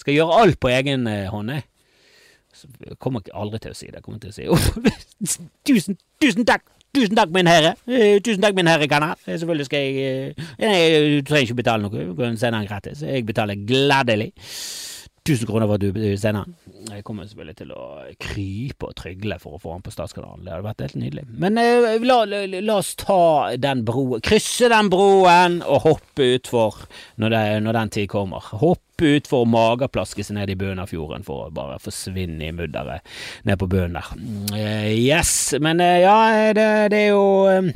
Skal 0.00 0.16
gjøre 0.16 0.42
alt 0.42 0.60
på 0.60 0.70
egen 0.72 1.06
eh, 1.10 1.28
hånd, 1.30 1.54
jeg. 1.54 1.66
Kommer 2.98 3.22
aldri 3.32 3.62
til 3.62 3.72
å 3.72 3.78
si 3.78 3.88
det. 3.88 4.02
Kommer 4.04 4.20
til 4.20 4.32
å 4.32 4.36
si 4.36 4.48
oh, 4.50 4.66
tusen, 5.68 5.98
tusen 6.20 6.48
takk! 6.48 6.66
Tusen 6.90 7.14
takk, 7.14 7.30
min 7.34 7.46
herre. 7.46 7.74
Eh, 7.86 8.18
Tusen 8.24 8.42
takk, 8.42 8.56
min 8.58 8.66
herre 8.66 8.88
kanal. 8.90 9.14
Eh, 9.26 9.36
Selvfølgelig 9.38 9.66
skal 9.68 9.84
jeg 9.84 9.94
eh, 10.10 10.48
nei, 10.58 11.18
Du 11.20 11.28
trenger 11.28 11.46
ikke 11.46 11.60
betale 11.62 11.84
noe. 11.86 12.06
Du 12.10 12.16
kan 12.18 12.38
sende 12.40 12.58
den 12.58 12.66
gratis. 12.70 13.04
Jeg 13.06 13.26
betaler 13.28 13.60
gladelig. 13.68 14.32
1000 15.30 15.48
kroner 15.48 15.70
for 15.70 15.78
at 15.78 15.84
du 15.84 15.90
senere 15.94 16.18
sender 16.20 16.44
den. 16.44 16.90
Jeg 16.90 17.04
kommer 17.06 17.28
selvfølgelig 17.28 17.56
til 17.60 17.72
å 17.76 17.86
krype 18.20 18.88
og 18.90 18.96
trygle 18.98 19.38
for 19.42 19.56
å 19.56 19.60
få 19.62 19.74
den 19.76 19.84
på 19.86 19.94
Statskanalen. 19.94 20.44
Det 20.44 20.54
hadde 20.54 20.66
vært 20.66 20.84
helt 20.86 20.98
nydelig. 21.00 21.24
Men 21.42 21.58
eh, 21.60 21.96
la, 22.04 22.20
la, 22.28 22.42
la 22.50 22.76
oss 22.80 22.94
ta 23.00 23.20
den 23.60 23.84
broen, 23.86 24.22
krysse 24.24 24.70
den 24.72 24.90
broen 24.92 25.60
og 25.64 25.84
hoppe 25.86 26.30
utfor 26.36 26.84
når, 27.20 27.36
når 27.64 27.78
den 27.80 27.92
tid 27.96 28.10
kommer. 28.12 28.52
Hoppe 28.60 29.14
utfor 29.16 29.46
og 29.46 29.52
mageplaske 29.52 30.24
seg 30.26 30.36
ned 30.36 30.52
i 30.52 30.58
bunnen 30.60 30.82
av 30.82 30.90
fjorden 30.90 31.24
for 31.26 31.46
å 31.46 31.54
bare 31.54 31.80
forsvinne 31.82 32.50
i 32.50 32.54
mudderet 32.56 33.06
ned 33.48 33.60
på 33.60 33.68
bunnen 33.70 33.96
der. 34.00 34.12
Mm, 34.16 34.54
eh, 34.56 34.92
yes, 34.98 35.34
men 35.60 35.80
eh, 35.84 36.02
ja, 36.04 36.18
det, 36.56 36.70
det 36.92 37.04
er 37.06 37.12
jo 37.14 37.26
eh, 37.50 37.70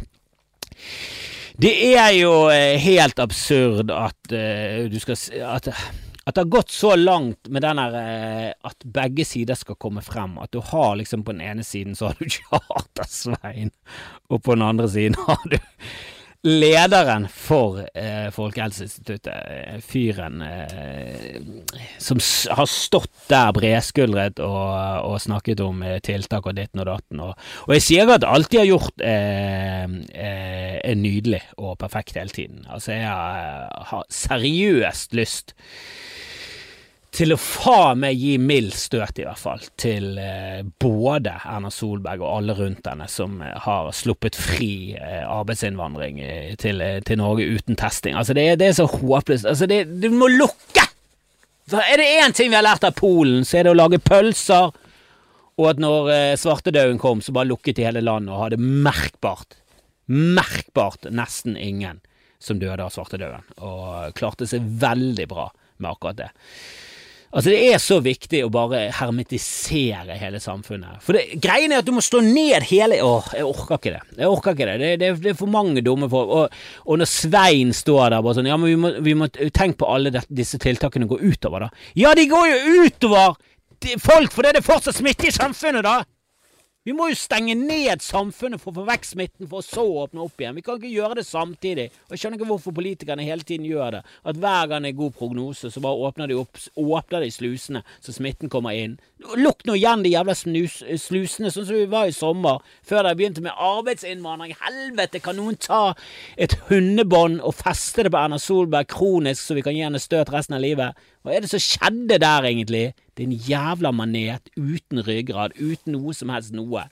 det 1.54 1.74
er 1.94 2.10
jo 2.18 2.32
eh, 2.50 2.80
helt 2.82 3.20
absurd 3.22 3.92
at 3.94 4.32
eh, 4.34 4.88
du 4.90 4.98
skal 4.98 5.18
si 5.18 5.38
at, 5.38 5.68
at 6.24 6.34
det 6.34 6.40
har 6.40 6.48
gått 6.48 6.70
så 6.70 6.94
langt 6.96 7.48
med 7.52 7.62
den 7.62 7.76
der 7.76 7.96
eh, 8.00 8.52
at 8.64 8.86
begge 8.96 9.26
sider 9.28 9.58
skal 9.60 9.76
komme 9.76 10.02
frem. 10.02 10.38
At 10.40 10.54
du 10.56 10.60
har 10.64 10.96
liksom 10.96 11.24
på 11.24 11.34
den 11.36 11.44
ene 11.44 11.64
siden 11.64 11.96
så 11.96 12.10
har 12.10 12.16
du 12.18 12.28
Charter-Svein, 12.32 13.72
og 14.32 14.42
på 14.42 14.56
den 14.56 14.64
andre 14.64 14.88
siden 14.88 15.18
har 15.26 15.44
du 15.50 15.58
lederen 16.44 17.24
for 17.32 17.80
eh, 17.96 18.28
Folkehelseinstituttet, 18.34 19.28
eh, 19.32 19.78
fyren 19.80 20.42
eh, 20.44 21.38
som 22.02 22.20
har 22.56 22.68
stått 22.68 23.12
der 23.30 23.52
bredskuldret 23.56 24.42
og, 24.44 25.08
og 25.08 25.22
snakket 25.24 25.62
om 25.64 25.80
eh, 25.86 25.98
tiltak 26.04 26.46
og 26.46 26.58
ditten 26.58 26.84
og 26.84 26.90
datten. 26.90 27.22
Og, 27.24 27.46
og 27.64 27.74
jeg 27.76 27.86
sier 27.86 28.12
at 28.12 28.28
alt 28.28 28.52
de 28.52 28.60
har 28.60 28.68
gjort 28.68 29.04
eh, 29.04 29.84
eh, 30.12 30.76
er 30.84 31.00
nydelig 31.00 31.40
og 31.56 31.78
perfekt 31.80 32.20
hele 32.20 32.34
tiden. 32.34 32.66
Altså, 32.68 32.92
jeg 32.92 33.08
har, 33.08 33.72
har 33.92 34.04
seriøst 34.12 35.16
lyst 35.16 35.56
til 37.14 37.34
å 37.34 37.38
faen 37.38 38.00
meg 38.02 38.18
gi 38.18 38.34
mild 38.42 38.74
støt, 38.74 39.20
i 39.20 39.26
hvert 39.26 39.40
fall, 39.40 39.62
til 39.80 40.18
eh, 40.18 40.64
både 40.82 41.36
Erna 41.46 41.70
Solberg 41.70 42.24
og 42.24 42.30
alle 42.40 42.56
rundt 42.58 42.88
henne 42.90 43.06
som 43.10 43.36
eh, 43.44 43.54
har 43.66 43.90
sluppet 43.94 44.36
fri 44.38 44.96
eh, 44.98 45.22
arbeidsinnvandring 45.22 46.18
til, 46.60 46.82
til 47.06 47.20
Norge 47.20 47.46
uten 47.46 47.78
testing. 47.78 48.16
Altså, 48.18 48.34
det, 48.36 48.48
det 48.62 48.70
er 48.70 48.78
så 48.80 48.88
håpløst. 48.90 49.46
Altså, 49.46 49.68
det, 49.70 49.84
du 50.02 50.08
må 50.14 50.30
lukke! 50.32 50.88
Så 51.70 51.80
er 51.80 52.00
det 52.00 52.08
én 52.20 52.34
ting 52.36 52.50
vi 52.50 52.58
har 52.58 52.66
lært 52.66 52.84
av 52.84 52.96
Polen, 52.98 53.46
så 53.46 53.60
er 53.60 53.66
det 53.66 53.72
å 53.72 53.78
lage 53.78 54.02
pølser, 54.02 54.74
og 55.54 55.68
at 55.70 55.78
når 55.80 56.10
svartedauden 56.36 56.98
kom, 57.00 57.22
så 57.22 57.32
bare 57.32 57.48
lukket 57.48 57.78
de 57.78 57.86
hele 57.86 58.02
landet 58.02 58.34
og 58.34 58.42
hadde 58.42 58.58
merkbart, 58.58 59.54
merkbart 60.10 61.06
nesten 61.14 61.54
ingen 61.56 62.02
som 62.42 62.58
døde 62.60 62.84
av 62.84 62.92
svartedauden, 62.92 63.46
og 63.64 64.12
klarte 64.18 64.50
seg 64.50 64.66
veldig 64.82 65.28
bra 65.30 65.46
med 65.78 65.94
akkurat 65.94 66.18
det. 66.18 66.28
Altså 67.34 67.50
Det 67.50 67.62
er 67.66 67.80
så 67.82 67.96
viktig 67.98 68.44
å 68.46 68.50
bare 68.54 68.84
hermetisere 68.94 70.14
hele 70.20 70.38
samfunnet. 70.42 71.00
For 71.02 71.18
det, 71.18 71.40
greien 71.42 71.72
er 71.74 71.82
at 71.82 71.88
du 71.88 71.90
må 71.96 72.02
slå 72.04 72.20
ned 72.22 72.62
hele 72.68 73.00
Åh, 73.02 73.32
jeg 73.34 73.48
orker 73.48 73.80
ikke 73.80 73.94
det. 73.96 74.02
Jeg 74.20 74.30
orker 74.30 74.54
ikke 74.54 74.68
det. 74.68 74.76
Det, 74.78 74.90
det, 75.02 75.08
det 75.24 75.32
er 75.32 75.40
for 75.40 75.50
mange 75.50 75.82
dumme 75.82 76.06
folk. 76.12 76.30
Og, 76.30 76.54
og 76.86 77.00
når 77.02 77.10
Svein 77.10 77.74
står 77.74 78.14
der 78.14 78.22
bare 78.22 78.38
sånn 78.38 78.50
Ja, 78.52 78.60
men 78.60 78.70
vi 78.70 78.78
må, 78.78 78.92
vi 79.02 79.16
må 79.18 79.28
tenke 79.34 79.80
på 79.82 79.90
alle 79.90 80.14
det, 80.14 80.22
disse 80.30 80.62
tiltakene 80.62 81.10
går 81.10 81.26
utover, 81.26 81.66
da. 81.66 81.86
Ja, 81.98 82.14
de 82.14 82.28
går 82.30 82.52
jo 82.52 82.86
utover 82.86 83.34
folk 84.00 84.32
fordi 84.32 84.54
det 84.54 84.62
er 84.62 84.64
fortsatt 84.64 84.96
smitte 84.96 85.26
i 85.28 85.34
samfunnet, 85.34 85.84
da! 85.84 85.98
Vi 86.84 86.92
må 86.92 87.06
jo 87.08 87.16
stenge 87.16 87.54
ned 87.56 88.02
samfunnet 88.04 88.60
for 88.60 88.68
å 88.68 88.82
få 88.82 88.82
vekk 88.84 89.06
smitten, 89.08 89.46
for 89.48 89.62
å 89.62 89.64
så 89.64 89.84
åpne 90.02 90.20
opp 90.20 90.42
igjen. 90.42 90.52
Vi 90.58 90.64
kan 90.66 90.76
ikke 90.76 90.90
gjøre 90.92 91.16
det 91.16 91.22
samtidig. 91.24 91.86
Og 92.04 92.12
Jeg 92.12 92.20
skjønner 92.20 92.36
ikke 92.36 92.48
hvorfor 92.50 92.74
politikerne 92.76 93.24
hele 93.24 93.46
tiden 93.48 93.64
gjør 93.64 93.94
det. 93.94 94.02
At 94.28 94.36
hver 94.42 94.68
gang 94.68 94.84
det 94.84 94.90
er 94.92 94.98
god 94.98 95.14
prognose, 95.16 95.70
så 95.72 95.80
bare 95.80 96.10
åpner 96.10 96.28
de 96.28 96.36
opp 96.36 96.60
åpner 96.76 97.24
de 97.24 97.30
slusene, 97.32 97.80
så 98.04 98.12
smitten 98.12 98.52
kommer 98.52 98.76
inn. 98.76 98.98
Lukk 99.40 99.64
nå 99.64 99.78
igjen 99.78 100.04
de 100.04 100.12
jævla 100.12 100.34
snus, 100.36 100.76
slusene, 101.00 101.48
sånn 101.54 101.64
som 101.70 101.78
vi 101.78 101.88
var 101.88 102.10
i 102.10 102.12
sommer, 102.12 102.60
før 102.84 103.08
de 103.08 103.14
begynte 103.16 103.46
med 103.46 103.56
arbeidsinnvandring. 103.56 104.52
Helvete, 104.60 105.24
kan 105.24 105.40
noen 105.40 105.56
ta 105.56 105.94
et 106.36 106.52
hundebånd 106.68 107.40
og 107.40 107.56
feste 107.64 108.04
det 108.04 108.12
på 108.12 108.20
Erna 108.20 108.36
Solberg 108.36 108.92
kronisk, 108.92 109.40
så 109.40 109.56
vi 109.56 109.64
kan 109.64 109.72
gi 109.72 109.86
henne 109.86 110.04
støt 110.04 110.36
resten 110.36 110.60
av 110.60 110.66
livet? 110.66 111.00
Hva 111.24 111.32
er 111.32 111.40
det 111.40 111.48
som 111.48 111.62
skjedde 111.62 112.18
der, 112.20 112.44
egentlig? 112.44 112.92
Din 113.16 113.32
jævla 113.32 113.88
manet 113.96 114.44
uten 114.60 115.00
ryggrad, 115.06 115.56
uten 115.56 115.96
noe 115.96 116.12
som 116.12 116.28
helst 116.28 116.52
noe. 116.52 116.82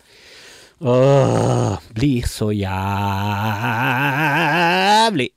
Åh, 0.81 1.77
blir 1.93 2.25
så 2.25 2.49
jævlig 2.57 2.73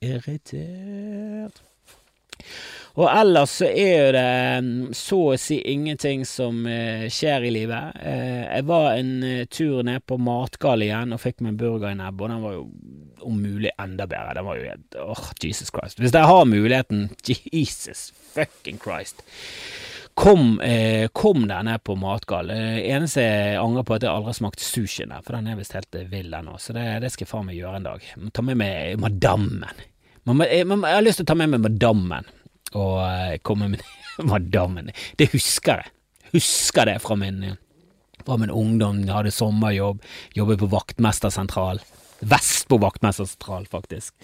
irritert. 0.00 1.65
Og 2.96 3.08
ellers 3.12 3.58
så 3.58 3.66
er 3.68 3.90
jo 3.92 4.12
det 4.16 4.28
mm, 4.64 4.92
så 4.96 5.18
å 5.34 5.38
si 5.40 5.58
ingenting 5.68 6.22
som 6.28 6.62
eh, 6.70 7.06
skjer 7.12 7.44
i 7.44 7.52
livet. 7.52 7.98
Eh, 8.00 8.44
jeg 8.46 8.64
var 8.70 8.94
en 8.96 9.10
eh, 9.26 9.42
tur 9.52 9.82
ned 9.84 10.04
på 10.08 10.16
Matgal 10.16 10.84
igjen 10.86 11.12
og 11.12 11.20
fikk 11.20 11.42
meg 11.44 11.52
en 11.52 11.58
burger 11.60 11.90
i 11.92 11.98
nebbet, 11.98 12.24
og 12.24 12.32
den 12.32 12.44
var 12.46 12.54
jo 12.56 12.62
om 13.26 13.42
mulig 13.42 13.72
enda 13.82 14.06
bedre. 14.08 14.38
Den 14.38 14.48
var 14.48 14.56
jo 14.56 14.70
helt 14.70 14.96
Åh, 15.02 15.26
Jesus 15.44 15.68
Christ. 15.74 16.00
Hvis 16.00 16.14
jeg 16.16 16.30
har 16.30 16.48
muligheten 16.48 17.10
Jesus 17.26 18.08
fucking 18.32 18.80
Christ. 18.80 19.20
Kom, 20.16 20.56
eh, 20.64 21.10
kom 21.12 21.44
der 21.50 21.66
ned 21.68 21.84
på 21.84 21.98
Matgall. 22.00 22.48
Eh, 22.54 22.78
eneste 22.94 23.26
jeg 23.26 23.58
angrer 23.60 23.84
på, 23.84 23.92
er 23.92 24.00
at 24.00 24.08
jeg 24.08 24.14
aldri 24.14 24.32
har 24.32 24.38
smakt 24.40 24.64
sushien 24.64 25.12
der, 25.12 25.20
for 25.20 25.36
den 25.36 25.52
er 25.52 25.60
visst 25.60 25.76
helt 25.76 26.00
vill 26.08 26.32
ennå. 26.32 26.56
Så 26.56 26.72
det, 26.72 26.86
det 27.04 27.12
skal 27.12 27.26
jeg 27.26 27.34
faen 27.34 27.44
meg 27.50 27.60
gjøre 27.60 27.82
en 27.82 27.90
dag. 27.90 28.08
Ta 28.32 28.46
med 28.46 28.56
meg 28.62 28.96
madammen. 29.04 29.84
Jeg 30.48 30.64
har 30.64 31.04
lyst 31.04 31.20
til 31.20 31.28
å 31.28 31.32
ta 31.34 31.36
med 31.36 31.52
meg 31.52 31.66
madammen 31.68 32.32
og 32.76 33.00
eh, 33.06 33.38
komme 33.46 33.70
med 33.72 33.84
madammen. 34.32 34.92
Det 35.18 35.30
husker 35.34 35.82
jeg. 35.82 35.92
Husker 36.36 36.88
det 36.88 36.98
fra 37.04 37.16
min, 37.18 37.56
fra 38.24 38.36
min 38.40 38.52
ungdom. 38.52 39.04
Jeg 39.06 39.14
hadde 39.14 39.34
sommerjobb, 39.34 40.02
jobbet 40.36 40.62
på 40.62 40.70
vaktmestersentral. 40.74 41.80
Vestbo 42.26 42.78
vaktmestersentral, 42.80 43.66
faktisk. 43.70 44.14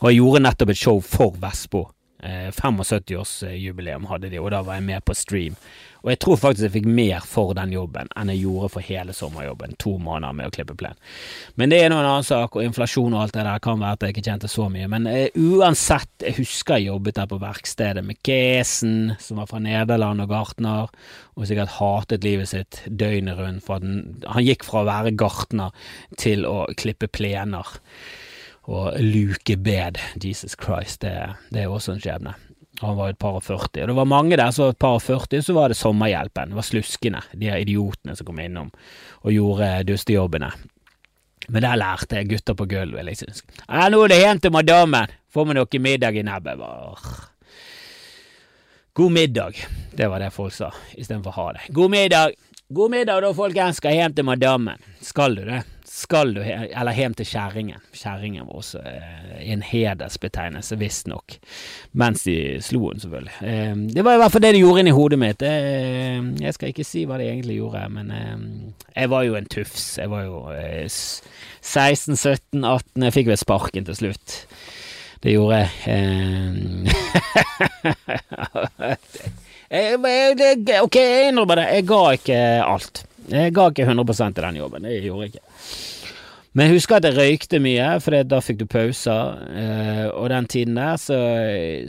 Og 0.00 0.10
jeg 0.10 0.20
gjorde 0.20 0.44
nettopp 0.44 0.74
et 0.74 0.80
show 0.80 1.00
for 1.04 1.36
Vestbo. 1.42 1.86
Eh, 2.18 2.50
75-årsjubileum 2.50 4.08
hadde 4.10 4.32
de, 4.32 4.40
og 4.42 4.50
da 4.50 4.64
var 4.66 4.80
jeg 4.80 4.88
med 4.88 5.04
på 5.06 5.14
stream. 5.14 5.54
Og 6.02 6.10
jeg 6.12 6.18
tror 6.22 6.38
faktisk 6.38 6.64
jeg 6.66 6.74
fikk 6.76 6.88
mer 6.94 7.24
for 7.26 7.54
den 7.58 7.72
jobben 7.74 8.10
enn 8.18 8.30
jeg 8.30 8.44
gjorde 8.44 8.70
for 8.74 8.86
hele 8.86 9.14
sommerjobben. 9.14 9.74
To 9.82 9.96
måneder 10.02 10.34
med 10.34 10.50
å 10.50 10.54
klippe 10.54 10.76
plen. 10.78 10.98
Men 11.58 11.72
det 11.72 11.80
er 11.82 11.90
nå 11.90 11.98
en 11.98 12.08
annen 12.10 12.26
sak, 12.26 12.54
og 12.54 12.66
inflasjon 12.66 13.14
og 13.14 13.24
alt 13.24 13.34
det 13.38 13.46
der 13.46 13.62
kan 13.62 13.78
være 13.82 13.98
at 13.98 14.06
jeg 14.06 14.16
ikke 14.16 14.26
tjente 14.28 14.50
så 14.50 14.68
mye. 14.72 14.90
Men 14.90 15.06
eh, 15.10 15.34
uansett, 15.38 16.10
jeg 16.22 16.38
husker 16.40 16.78
jeg 16.78 16.90
jobbet 16.92 17.18
der 17.18 17.30
på 17.30 17.40
verkstedet 17.42 18.04
med 18.06 18.22
Kesen, 18.26 19.16
som 19.22 19.42
var 19.42 19.50
fra 19.50 19.62
Nederland 19.62 20.26
og 20.26 20.30
gartner, 20.34 20.94
og 21.38 21.50
sikkert 21.50 21.76
hatet 21.78 22.26
livet 22.26 22.50
sitt 22.50 22.82
døgnet 22.86 23.38
rundt. 23.38 23.66
For 23.66 23.78
han, 23.78 24.22
han 24.26 24.46
gikk 24.46 24.66
fra 24.66 24.82
å 24.82 24.90
være 24.90 25.14
gartner 25.18 25.90
til 26.18 26.46
å 26.50 26.64
klippe 26.78 27.10
plener 27.10 27.78
og 28.68 29.00
luke 29.00 29.56
bed. 29.56 29.98
Jesus 30.20 30.56
Christ, 30.60 31.00
det, 31.00 31.14
det 31.50 31.64
er 31.64 31.72
også 31.72 31.94
en 31.94 32.02
skjebne. 32.02 32.34
Han 32.80 32.94
var 32.94 33.10
et 33.10 33.18
par 33.18 33.40
og 33.40 33.42
40, 33.42 33.82
og 33.82 33.90
det 33.90 33.94
var 33.96 34.06
mange 34.06 34.36
der 34.38 34.52
var 34.54 34.70
et 34.70 34.78
par 34.78 34.98
og 35.00 35.02
40, 35.02 35.42
så 35.42 35.54
var 35.56 35.72
det 35.72 35.78
sommerhjelpen. 35.80 36.52
Det 36.52 36.58
var 36.58 36.66
sluskene, 36.66 37.22
de 37.34 37.48
her 37.50 37.62
idiotene 37.64 38.14
som 38.14 38.28
kom 38.28 38.38
innom 38.38 38.68
og 39.24 39.32
gjorde 39.34 39.70
dustejobbene. 39.88 40.52
Men 41.48 41.64
der 41.64 41.80
lærte 41.80 42.20
jeg 42.20 42.28
gutter 42.28 42.54
på 42.54 42.68
gulvet, 42.68 43.06
liksom. 43.08 43.32
Ja, 43.64 43.88
nå 43.88 44.02
er 44.04 44.12
det 44.12 44.20
hjem 44.20 44.42
til 44.44 44.54
madammen, 44.54 45.16
får 45.32 45.48
vi 45.48 45.56
noe 45.56 45.80
middag 45.82 46.20
i 46.20 46.26
nebbet. 46.28 46.62
God 48.98 49.14
middag, 49.14 49.58
det 49.96 50.10
var 50.10 50.22
det 50.22 50.30
folk 50.34 50.54
sa, 50.54 50.70
istedenfor 50.94 51.34
ha 51.34 51.48
det. 51.56 51.66
God 51.74 51.90
middag! 51.94 52.36
God 52.68 52.92
middag 52.92 53.22
da, 53.24 53.32
folkens, 53.32 53.78
skal 53.80 53.94
hjem 53.96 54.12
til 54.12 54.26
madammen. 54.28 54.82
Skal 55.00 55.38
du 55.38 55.46
det? 55.48 55.62
Skal 55.98 56.30
du, 56.36 56.42
eller 56.44 56.94
hjem 56.94 57.14
til 57.18 57.26
kjerringen. 57.26 57.80
Kjerringen 57.96 58.44
var 58.46 58.60
også 58.60 58.78
eh, 58.86 59.40
en 59.50 59.64
hedersbetegnelse, 59.66 60.76
visstnok. 60.78 61.34
Mens 61.98 62.22
de 62.28 62.36
slo 62.62 62.84
henne, 62.84 63.02
selvfølgelig. 63.02 63.34
Eh, 63.42 63.74
det 63.96 64.04
var 64.06 64.14
i 64.14 64.20
hvert 64.22 64.30
fall 64.34 64.44
det 64.44 64.52
de 64.54 64.60
gjorde 64.62 64.80
inni 64.84 64.92
hodet 64.94 65.18
mitt. 65.18 65.42
Eh, 65.42 66.22
jeg 66.44 66.52
skal 66.54 66.70
ikke 66.70 66.86
si 66.86 67.02
hva 67.08 67.18
de 67.18 67.26
egentlig 67.26 67.56
gjorde, 67.58 67.82
men 67.96 68.06
eh, 68.14 68.38
jeg 68.94 69.10
var 69.10 69.22
jo 69.26 69.34
en 69.40 69.50
tufs. 69.50 69.98
Jeg 69.98 70.08
var 70.14 70.22
jo 70.28 70.36
eh, 70.54 70.86
16, 70.86 72.14
17, 72.14 72.62
18. 72.62 73.02
Jeg 73.08 73.16
fikk 73.18 73.28
vel 73.32 73.42
sparken 73.42 73.82
til 73.90 73.96
slutt. 73.98 74.26
Det 75.24 75.34
gjorde 75.34 75.64
jeg. 75.64 75.70
Eh, 79.68 80.00
ok, 80.00 80.96
jeg 80.96 81.28
innrømmer 81.28 81.60
det. 81.60 81.66
Jeg 81.76 81.84
ga 81.90 81.98
ikke 82.16 82.38
alt. 82.64 83.02
Jeg 83.28 83.52
ga 83.52 83.66
ikke 83.68 83.84
100 83.84 84.30
i 84.30 84.40
den 84.40 84.56
jobben. 84.62 84.86
Det 84.88 84.94
gjorde 85.04 85.26
jeg 85.26 85.34
ikke. 85.34 85.47
Men 86.58 86.72
jeg 86.72 86.80
husker 86.80 86.96
at 86.96 87.04
jeg 87.06 87.14
røykte 87.14 87.58
mye, 87.62 87.86
for 88.02 88.16
da 88.26 88.38
fikk 88.42 88.56
du 88.58 88.64
pauser. 88.66 89.42
Eh, 89.60 90.06
og 90.08 90.24
den 90.32 90.48
tiden 90.50 90.74
der, 90.74 90.96
så, 90.98 91.18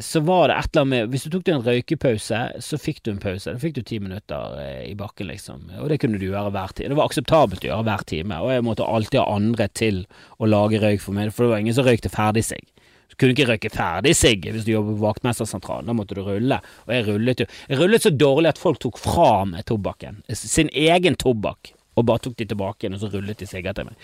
så, 0.05 0.19
var 0.21 0.51
det 0.51 0.58
et 0.60 0.67
eller 0.69 0.84
annet 0.84 0.91
med 0.91 1.08
Hvis 1.10 1.23
du 1.25 1.29
tok 1.34 1.45
deg 1.47 1.55
en 1.55 1.63
røykepause, 1.65 2.41
så 2.62 2.77
fikk 2.77 2.99
du 3.01 3.10
en 3.15 3.21
pause. 3.23 3.49
Da 3.49 3.58
fikk 3.58 3.79
du 3.79 3.82
ti 3.82 3.97
minutter 3.97 4.60
eh, 4.62 4.84
i 4.91 4.93
bakken, 4.99 5.32
liksom. 5.32 5.63
Og 5.82 5.89
det 5.89 5.97
kunne 6.03 6.19
du 6.21 6.27
gjøre 6.27 6.51
hver 6.53 6.75
time. 6.77 6.91
Det 6.91 6.99
var 6.99 7.10
akseptabelt 7.10 7.65
å 7.65 7.69
gjøre 7.71 7.88
hver 7.88 8.03
time, 8.12 8.38
og 8.45 8.53
jeg 8.53 8.65
måtte 8.67 8.86
alltid 8.86 9.17
ha 9.23 9.39
andre 9.39 9.67
til 9.73 10.03
å 10.38 10.49
lage 10.51 10.82
røyk 10.84 11.01
for 11.01 11.17
meg, 11.17 11.32
for 11.34 11.47
det 11.47 11.55
var 11.55 11.63
ingen 11.65 11.77
som 11.79 11.88
røykte 11.89 12.12
ferdig 12.13 12.45
seg. 12.51 12.69
Du 13.10 13.17
kunne 13.17 13.34
ikke 13.34 13.49
røyke 13.49 13.73
ferdig 13.73 14.13
sigg 14.19 14.45
hvis 14.53 14.67
du 14.67 14.75
jobber 14.75 14.99
på 14.99 15.08
vaktmestersentralen. 15.08 15.89
Da 15.89 15.97
måtte 15.97 16.19
du 16.19 16.21
rulle. 16.27 16.62
Og 16.86 16.93
jeg 16.93 17.08
rullet 17.08 17.41
jo 17.41 17.49
Jeg 17.71 17.82
rullet 17.82 18.05
så 18.05 18.13
dårlig 18.13 18.53
at 18.53 18.62
folk 18.62 18.77
tok 18.86 19.01
fra 19.01 19.47
meg 19.49 19.65
tobakken. 19.65 20.21
Sin 20.29 20.69
egen 20.77 21.17
tobakk. 21.17 21.73
Og 21.97 22.05
bare 22.05 22.21
tok 22.29 22.38
de 22.38 22.45
tilbake 22.53 22.86
igjen, 22.86 22.95
og 22.95 23.01
så 23.01 23.10
rullet 23.10 23.41
de 23.41 23.49
sigg 23.49 23.65
til 23.73 23.89
meg. 23.89 23.97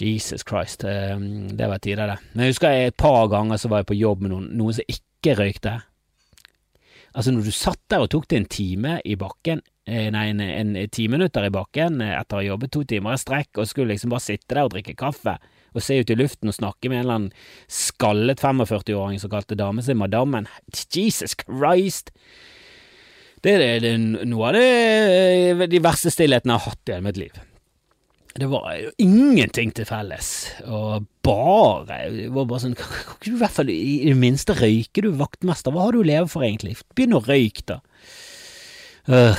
Jesus 0.00 0.44
Christ, 0.46 0.84
eh, 0.84 1.16
det 1.56 1.68
var 1.70 1.82
tider, 1.82 2.06
det. 2.06 2.18
Men 2.34 2.46
jeg 2.46 2.56
husker 2.56 2.74
jeg 2.74 2.92
et 2.92 3.00
par 3.00 3.28
ganger 3.32 3.60
så 3.60 3.70
var 3.72 3.82
jeg 3.82 3.90
på 3.92 4.00
jobb 4.00 4.24
med 4.24 4.34
noen, 4.34 4.48
noen 4.58 4.76
som 4.76 4.92
ikke 4.92 5.36
røykte. 5.38 5.78
Altså, 7.16 7.32
når 7.32 7.46
du 7.46 7.54
satt 7.56 7.80
der 7.88 8.04
og 8.04 8.10
tok 8.12 8.28
det 8.28 8.38
en 8.40 8.50
time 8.52 8.98
i 9.08 9.16
bakken, 9.16 9.62
eh, 9.88 10.10
nei, 10.12 10.28
en, 10.34 10.42
en, 10.44 10.74
ti 10.92 11.06
minutter 11.08 11.46
i 11.48 11.52
bakken 11.54 12.02
eh, 12.04 12.16
etter 12.18 12.36
å 12.36 12.42
ha 12.42 12.48
jobbet 12.50 12.74
to 12.74 12.84
timer 12.84 13.16
i 13.16 13.20
strekk, 13.22 13.54
og 13.56 13.70
skulle 13.70 13.94
liksom 13.94 14.12
bare 14.12 14.26
sitte 14.26 14.52
der 14.52 14.66
og 14.68 14.74
drikke 14.74 14.96
kaffe 14.98 15.38
og 15.76 15.84
se 15.84 15.98
ut 16.00 16.10
i 16.12 16.16
luften 16.16 16.48
og 16.48 16.56
snakke 16.56 16.88
med 16.88 17.00
en 17.00 17.04
eller 17.04 17.18
annen 17.18 17.32
skallet 17.68 18.40
45-åring 18.40 19.20
som 19.20 19.32
kalte 19.32 19.58
damen 19.58 19.84
sin 19.84 20.00
madammen. 20.00 20.48
Jesus 20.72 21.36
Christ! 21.42 22.12
Det 23.44 23.52
er, 23.62 23.84
noe 24.26 24.48
av 24.48 24.56
det, 24.56 25.68
de 25.70 25.82
verste 25.84 26.10
stillhetene 26.10 26.56
jeg 26.56 26.64
har 26.64 26.72
hatt 26.72 26.88
i 26.88 26.96
hele 26.96 27.06
mitt 27.06 27.20
liv. 27.20 27.36
Det 28.36 28.48
var 28.52 28.68
jo 28.76 28.90
ingenting 29.00 29.72
til 29.76 29.86
felles, 29.88 30.30
og 30.68 31.06
bare 31.24 32.02
Det 32.12 32.28
var 32.34 32.44
bare 32.50 32.62
sånn 32.66 32.76
Kan 32.80 33.24
du 33.24 33.32
i 33.32 33.40
hvert 33.40 33.56
fall 33.56 33.72
i 33.72 34.04
det 34.04 34.16
minste 34.18 34.56
røyke, 34.58 35.04
du 35.04 35.10
vaktmester? 35.16 35.72
Hva 35.72 35.86
har 35.86 35.96
du 35.96 36.02
å 36.02 36.06
leve 36.06 36.28
for, 36.30 36.44
egentlig? 36.44 36.76
Begynn 36.96 37.16
å 37.16 37.24
røyke, 37.24 37.64
da. 37.72 37.80
Uh, 39.06 39.38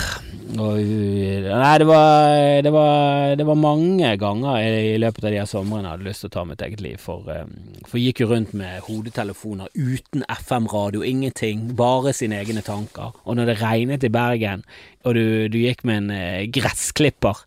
og, 0.63 0.77
nei, 0.79 1.73
det 1.81 1.87
var, 1.89 2.29
det, 2.63 2.71
var, 2.71 3.33
det 3.35 3.43
var, 3.49 3.57
mange 3.59 4.13
ganger 4.15 4.61
i, 4.63 4.93
løpet 4.95 5.25
av 5.25 5.33
de 5.33 5.41
her 5.41 5.49
somrene 5.49 5.83
jeg 5.83 5.91
hadde 5.91 6.07
lyst 6.07 6.23
til 6.23 6.29
å 6.31 6.35
ta 6.37 6.43
mitt 6.47 6.63
eget 6.63 6.83
liv. 6.85 7.01
For, 7.03 7.27
um, 7.27 7.51
for 7.83 7.99
jeg 7.99 8.13
gikk 8.13 8.21
jo 8.23 8.29
rundt 8.31 8.55
med 8.55 8.85
hodetelefoner 8.87 9.67
uten 9.75 10.23
FM-radio, 10.31 11.03
ingenting. 11.03 11.67
Bare 11.77 12.15
sine 12.15 12.39
egne 12.39 12.63
tanker. 12.63 13.11
Og 13.27 13.37
når 13.37 13.51
det 13.51 13.57
regnet 13.59 14.07
i 14.07 14.13
Bergen, 14.13 14.63
og 15.03 15.19
du, 15.19 15.25
du 15.51 15.59
gikk 15.59 15.83
med 15.87 16.05
en 16.05 16.15
uh, 16.15 16.47
gressklipper 16.55 17.43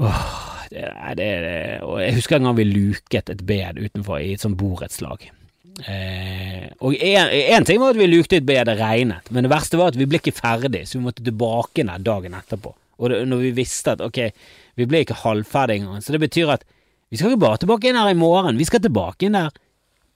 Åh, 0.00 0.24
det, 0.70 0.88
det, 1.18 1.28
det, 1.44 1.60
og 1.84 2.00
Jeg 2.00 2.16
husker 2.16 2.38
en 2.38 2.48
gang 2.48 2.56
vi 2.56 2.68
luket 2.68 3.30
et 3.32 3.46
bed 3.46 3.80
utenfor 3.82 4.22
i 4.22 4.32
et 4.34 4.42
sånt 4.42 4.56
borettslag. 4.60 5.28
Eh, 5.88 6.68
og 6.84 6.94
én 6.94 7.64
ting 7.64 7.80
var 7.80 7.94
at 7.94 7.98
vi 8.00 8.08
lukte 8.10 8.38
et 8.38 8.46
bed 8.46 8.68
det 8.68 8.76
regnet, 8.80 9.28
men 9.32 9.46
det 9.46 9.52
verste 9.52 9.80
var 9.80 9.92
at 9.92 9.98
vi 9.98 10.06
ble 10.08 10.20
ikke 10.20 10.34
ferdig, 10.36 10.84
så 10.88 10.98
vi 10.98 11.06
måtte 11.06 11.24
tilbake 11.24 11.84
ned 11.88 12.04
dagen 12.06 12.36
etterpå. 12.36 12.74
Og 13.02 13.10
det, 13.10 13.22
når 13.28 13.44
vi 13.46 13.54
visste 13.56 13.96
at 13.96 14.04
ok, 14.04 14.20
vi 14.78 14.86
ble 14.88 15.02
ikke 15.04 15.20
halvferdig 15.24 15.80
engang, 15.80 16.04
så 16.04 16.14
det 16.14 16.22
betyr 16.22 16.54
at 16.54 16.64
vi 17.12 17.18
skal 17.20 17.32
ikke 17.32 17.44
bare 17.44 17.60
tilbake 17.60 17.90
inn 17.90 17.98
her 17.98 18.12
i 18.12 18.16
morgen, 18.18 18.60
vi 18.60 18.68
skal 18.68 18.82
tilbake 18.84 19.26
inn 19.28 19.36
der 19.36 19.52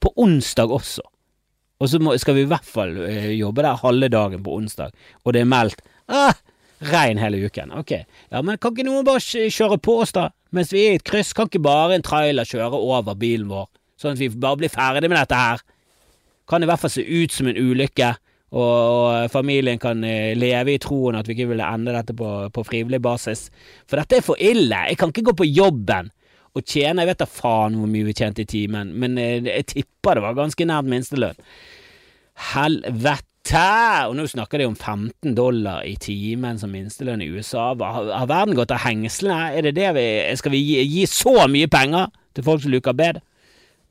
på 0.00 0.12
onsdag 0.22 0.72
også. 0.72 1.04
Og 1.76 1.90
så 1.92 2.00
må, 2.00 2.14
skal 2.20 2.38
vi 2.38 2.46
i 2.46 2.48
hvert 2.48 2.68
fall 2.68 2.94
eh, 3.04 3.32
jobbe 3.36 3.64
der 3.64 3.80
halve 3.82 4.08
dagen 4.12 4.44
på 4.44 4.54
onsdag, 4.60 4.94
og 5.24 5.36
det 5.36 5.42
er 5.42 5.50
meldt 5.50 5.82
ah, 6.08 6.36
Regn 6.84 7.20
hele 7.20 7.40
uken. 7.46 7.72
Ok, 7.72 7.92
ja, 8.30 8.42
men 8.44 8.58
kan 8.60 8.74
ikke 8.74 8.84
noen 8.84 9.06
bare 9.06 9.22
kjøre 9.22 9.78
på 9.80 10.00
oss, 10.02 10.12
da? 10.16 10.28
Mens 10.54 10.72
vi 10.74 10.82
er 10.84 10.96
i 10.96 11.00
et 11.00 11.06
kryss, 11.08 11.32
kan 11.36 11.48
ikke 11.48 11.64
bare 11.64 11.96
en 11.96 12.04
trailer 12.04 12.48
kjøre 12.48 12.76
over 12.76 13.16
bilen 13.18 13.48
vår, 13.48 13.68
sånn 14.00 14.16
at 14.16 14.20
vi 14.20 14.28
bare 14.32 14.60
blir 14.60 14.72
ferdig 14.72 15.08
med 15.08 15.18
dette 15.18 15.40
her? 15.40 15.64
Kan 16.46 16.62
i 16.62 16.68
hvert 16.68 16.82
fall 16.82 16.92
se 16.92 17.02
ut 17.02 17.32
som 17.32 17.48
en 17.50 17.58
ulykke, 17.58 18.12
og, 18.56 18.60
og 18.62 19.30
familien 19.32 19.80
kan 19.82 20.04
eh, 20.06 20.36
leve 20.38 20.76
i 20.76 20.80
troen 20.80 21.18
at 21.18 21.26
vi 21.26 21.34
ikke 21.34 21.50
ville 21.50 21.66
ende 21.66 21.94
dette 21.96 22.14
på, 22.16 22.28
på 22.54 22.64
frivillig 22.68 23.00
basis. 23.02 23.48
For 23.88 23.98
dette 23.98 24.20
er 24.20 24.24
for 24.24 24.38
ille. 24.38 24.84
Jeg 24.92 25.00
kan 25.00 25.10
ikke 25.10 25.32
gå 25.32 25.34
på 25.42 25.48
jobben 25.50 26.12
og 26.56 26.64
tjene 26.64 27.02
Jeg 27.02 27.10
vet 27.10 27.20
da 27.20 27.26
faen 27.28 27.74
hvor 27.76 27.90
mye 27.90 28.06
vi 28.06 28.14
tjente 28.16 28.46
i 28.46 28.48
timen, 28.48 28.94
men 28.96 29.18
jeg, 29.20 29.42
eh, 29.42 29.50
jeg 29.58 29.70
tipper 29.74 30.16
det 30.16 30.24
var 30.24 30.38
ganske 30.38 30.68
nært 30.68 30.88
minstelønn. 30.92 31.40
Helvete 32.54 33.35
Tæ! 33.46 34.08
Og 34.10 34.16
nå 34.18 34.24
snakker 34.26 34.58
de 34.58 34.66
om 34.66 34.74
15 34.74 35.36
dollar 35.38 35.84
i 35.86 35.94
timen 36.02 36.58
som 36.58 36.72
minstelønn 36.74 37.20
i 37.22 37.28
USA. 37.30 37.68
Har, 37.78 38.08
har 38.10 38.26
verden 38.26 38.56
gått 38.58 38.72
av 38.74 38.82
hengslene? 38.82 39.52
Er 39.54 39.68
det 39.68 39.76
det 39.76 39.92
vi, 39.94 40.06
skal 40.40 40.54
vi 40.54 40.62
gi, 40.64 40.80
gi, 40.82 41.04
så 41.06 41.44
mye 41.50 41.68
penger 41.70 42.08
til 42.34 42.46
folk 42.46 42.64
som 42.64 42.72
luker 42.74 42.96
bed? 42.98 43.20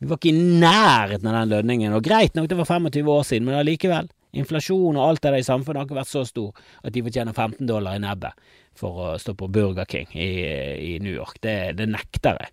Vi 0.03 0.09
var 0.09 0.19
ikke 0.19 0.33
i 0.33 0.59
nærheten 0.59 1.29
av 1.31 1.37
den 1.37 1.53
lønningen, 1.53 1.95
og 1.95 2.03
greit 2.03 2.35
nok, 2.35 2.49
det 2.51 2.57
var 2.59 2.67
25 2.67 3.11
år 3.13 3.23
siden, 3.23 3.47
men 3.47 3.55
allikevel. 3.61 4.09
Inflasjon 4.35 4.97
og 4.99 5.05
alt 5.05 5.21
det 5.23 5.31
der 5.31 5.39
i 5.39 5.47
samfunnet 5.47 5.79
har 5.79 5.87
ikke 5.87 5.99
vært 6.01 6.11
så 6.11 6.25
stor 6.27 6.65
at 6.83 6.91
de 6.91 7.03
fortjener 7.05 7.31
15 7.31 7.69
dollar 7.69 7.95
i 7.95 8.01
nebbet 8.03 8.35
for 8.75 8.99
å 8.99 9.13
stå 9.21 9.37
på 9.39 9.47
Burger 9.55 9.87
King 9.87 10.11
i, 10.11 10.33
i 10.75 10.97
New 10.99 11.15
York. 11.15 11.39
Det, 11.39 11.77
det 11.79 11.87
nekter 11.93 12.41
jeg. 12.43 12.51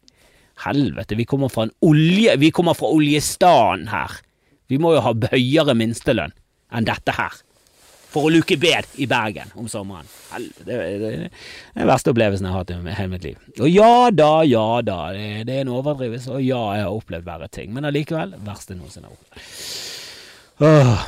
Helvete, 0.63 1.19
vi 1.19 1.27
kommer 1.27 1.51
fra 1.51 1.67
en 1.67 1.75
olje... 1.83 2.37
Vi 2.39 2.53
kommer 2.55 2.79
fra 2.79 2.93
oljestan 2.95 3.89
her. 3.91 4.15
Vi 4.71 4.79
må 4.79 4.95
jo 4.95 5.03
ha 5.03 5.17
høyere 5.33 5.75
minstelønn 5.75 6.37
enn 6.73 6.89
dette 6.89 7.15
her. 7.17 7.41
For 8.13 8.29
å 8.29 8.33
luke 8.35 8.59
bed 8.61 8.91
i 9.01 9.07
Bergen 9.09 9.55
om 9.57 9.69
sommeren. 9.73 10.09
Det, 10.67 10.77
er 10.77 11.05
den 11.25 11.89
verste 11.89 12.13
opplevelsen 12.13 12.45
jeg 12.45 12.53
har 12.53 12.61
hatt 12.61 12.73
i 12.75 12.97
hele 12.99 13.13
mitt 13.15 13.25
liv. 13.25 13.39
Og 13.57 13.71
ja 13.73 14.11
da, 14.13 14.33
ja 14.45 14.67
da, 14.85 14.99
det, 15.17 15.49
er 15.49 15.63
en 15.63 15.73
overdrivelse, 15.73 16.35
og 16.37 16.45
ja, 16.45 16.61
jeg 16.77 16.85
har 16.85 16.99
opplevd 16.99 17.29
verre 17.31 17.49
ting. 17.53 17.73
Men 17.73 17.89
allikevel, 17.89 18.37
verste 18.45 18.77
noensinne 18.77 19.09
har 19.09 19.17
opplevd. 19.17 19.47
Åh, 20.63 21.07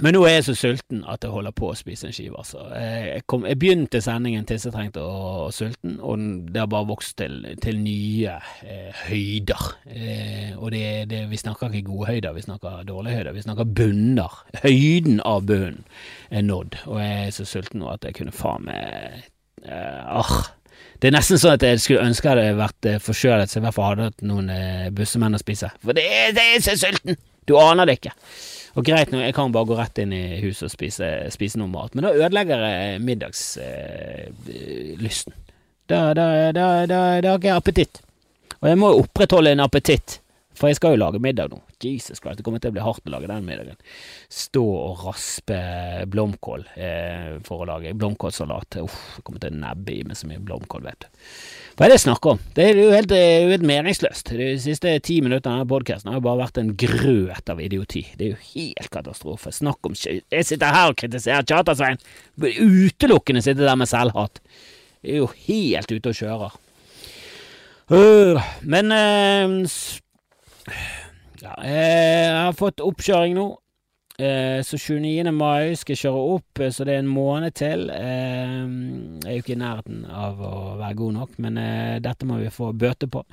men 0.00 0.14
nå 0.16 0.22
er 0.24 0.38
jeg 0.38 0.44
så 0.46 0.54
sulten 0.56 1.02
at 1.08 1.24
jeg 1.24 1.32
holder 1.34 1.54
på 1.56 1.68
å 1.68 1.76
spise 1.76 2.08
en 2.08 2.14
skive. 2.16 2.38
Altså. 2.40 2.62
Jeg, 2.72 3.24
kom, 3.28 3.44
jeg 3.48 3.58
begynte 3.60 4.00
sendingen 4.04 4.46
tissetrengt 4.48 4.96
og, 5.00 5.18
og 5.48 5.52
sulten, 5.56 5.98
og 6.00 6.22
det 6.52 6.62
har 6.62 6.70
bare 6.72 6.88
vokst 6.88 7.18
til, 7.20 7.42
til 7.62 7.82
nye 7.82 8.38
eh, 8.64 9.04
høyder. 9.08 9.66
Eh, 9.90 10.54
og 10.56 10.72
det, 10.74 10.86
det, 11.12 11.26
vi 11.30 11.42
snakker 11.42 11.74
ikke 11.74 11.90
gode 11.90 12.08
høyder, 12.14 12.32
vi 12.36 12.46
snakker 12.46 12.88
dårlige 12.88 13.20
høyder. 13.20 13.36
Vi 13.36 13.44
snakker 13.44 13.68
bunner. 13.82 14.40
Høyden 14.62 15.20
av 15.28 15.44
bunnen 15.50 15.84
er 16.32 16.46
nådd, 16.48 16.80
og 16.86 16.98
jeg 17.02 17.28
er 17.28 17.36
så 17.36 17.46
sulten 17.48 17.84
nå 17.84 17.92
at 17.92 18.08
jeg 18.08 18.16
kunne 18.16 18.34
faen 18.34 18.64
meg 18.70 19.22
eh. 19.68 20.42
Det 21.02 21.10
er 21.10 21.14
nesten 21.16 21.40
sånn 21.40 21.56
at 21.56 21.64
jeg 21.66 21.80
skulle 21.82 22.06
ønske 22.06 22.30
jeg 22.30 22.38
hadde 22.38 22.58
vært 22.60 22.86
eh, 22.88 23.00
forkjølet, 23.02 23.50
så 23.50 23.58
jeg 23.58 23.62
i 23.62 23.66
hvert 23.66 23.76
fall 23.76 23.88
hadde 23.90 24.08
hatt 24.08 24.24
noen 24.26 24.50
eh, 24.54 24.88
bussemenn 24.94 25.34
å 25.34 25.40
spise. 25.40 25.72
For 25.82 25.98
det, 25.98 26.04
det 26.36 26.44
er 26.54 26.62
så 26.62 26.76
sulten! 26.78 27.18
Du 27.48 27.56
aner 27.58 27.88
det 27.90 27.98
ikke. 27.98 28.12
Og 28.72 28.86
greit 28.86 29.10
jeg 29.12 29.34
kan 29.36 29.52
bare 29.52 29.68
gå 29.68 29.76
rett 29.76 29.98
inn 30.00 30.12
i 30.16 30.40
huset 30.40 30.64
og 30.68 30.72
spise, 30.72 31.08
spise 31.34 31.58
noe 31.60 31.68
mat, 31.72 31.94
men 31.94 32.04
da 32.06 32.10
ødelegger 32.16 32.58
jeg 32.64 33.00
middagslysten. 33.04 35.34
Eh, 35.34 35.38
da, 35.92 36.00
da, 36.16 36.26
da, 36.56 36.66
da 36.88 37.28
har 37.28 37.36
ikke 37.36 37.50
jeg 37.50 37.58
appetitt. 37.58 37.94
Og 38.62 38.66
jeg 38.70 38.76
må 38.80 38.86
jo 38.92 39.00
opprettholde 39.02 39.52
en 39.52 39.64
appetitt, 39.64 40.08
for 40.62 40.70
jeg 40.70 40.78
skal 40.78 40.94
jo 40.94 41.00
lage 41.02 41.18
middag 41.18 41.50
nå. 41.50 41.58
Jesus 41.82 42.20
Christ, 42.22 42.38
det 42.38 42.44
kommer 42.46 42.60
til 42.62 42.70
å 42.70 42.76
bli 42.76 42.84
hardt 42.86 43.08
å 43.08 43.10
lage 43.10 43.26
den 43.26 43.42
middagen. 43.42 43.78
Stå 44.30 44.62
og 44.62 45.00
raspe 45.08 45.56
blomkål 46.12 46.68
eh, 46.78 47.32
for 47.42 47.64
å 47.64 47.66
lage 47.66 47.90
blomkålsalat. 47.98 48.78
Uff, 48.84 49.00
jeg 49.16 49.24
kommer 49.26 49.42
til 49.42 49.56
å 49.56 49.62
nebbe 49.64 49.96
i 49.96 50.04
meg 50.06 50.20
så 50.20 50.30
mye 50.30 50.38
blomkål, 50.38 50.84
vet 50.86 51.02
du. 51.02 51.24
Hva 51.74 51.86
er 51.88 51.90
det 51.90 51.96
jeg 51.96 52.04
snakker 52.04 52.36
om? 52.36 52.44
Det 52.54 52.68
er 52.68 52.78
jo 52.78 52.92
helt, 52.94 53.14
helt 53.16 53.66
meningsløst. 53.66 54.30
De 54.38 54.52
siste 54.62 54.92
ti 55.02 55.18
minuttene 55.24 55.64
av 55.64 55.70
podkasten 55.72 56.12
har 56.12 56.20
jo 56.20 56.26
bare 56.28 56.42
vært 56.44 56.60
en 56.62 56.70
grøt 56.78 57.50
av 57.50 57.62
idioti. 57.64 58.04
Det 58.20 58.28
er 58.28 58.36
jo 58.36 58.42
helt 58.52 58.92
katastrofe. 58.94 59.50
Snakk 59.56 59.90
om 59.90 59.98
Jeg 59.98 60.46
sitter 60.46 60.76
her 60.76 60.92
og 60.92 61.00
kritiserer 61.02 61.48
Tjata-Svein. 61.48 61.98
Utelukkende 62.38 63.42
sitter 63.42 63.66
der 63.66 63.82
med 63.82 63.90
selvhat. 63.90 64.38
Jeg 65.02 65.16
er 65.16 65.24
jo 65.24 65.32
helt 65.48 65.96
ute 65.96 66.12
og 66.12 66.20
kjører. 66.20 66.60
Uh, 67.92 68.38
men 68.62 68.94
uh, 68.94 69.72
ja, 71.42 71.56
jeg 71.66 72.38
har 72.38 72.56
fått 72.58 72.82
oppkjøring 72.84 73.36
nå. 73.38 73.48
Eh, 74.18 74.62
så 74.62 74.76
29. 74.78 75.32
mai 75.32 75.72
skal 75.74 75.96
jeg 75.96 76.02
kjøre 76.04 76.24
opp, 76.36 76.60
eh, 76.60 76.70
så 76.70 76.84
det 76.84 76.94
er 76.94 77.02
en 77.02 77.10
måned 77.10 77.54
til. 77.56 77.88
Eh, 77.90 78.66
jeg 79.24 79.30
er 79.30 79.38
jo 79.38 79.42
ikke 79.42 79.56
i 79.56 79.62
nærheten 79.62 80.04
av 80.06 80.42
å 80.42 80.52
være 80.78 80.98
god 81.00 81.16
nok, 81.16 81.38
men 81.42 81.60
dette 82.04 82.28
må 82.28 82.38
vi 82.42 82.52
få 82.52 82.72
bøte 82.76 83.08
på. 83.08 83.24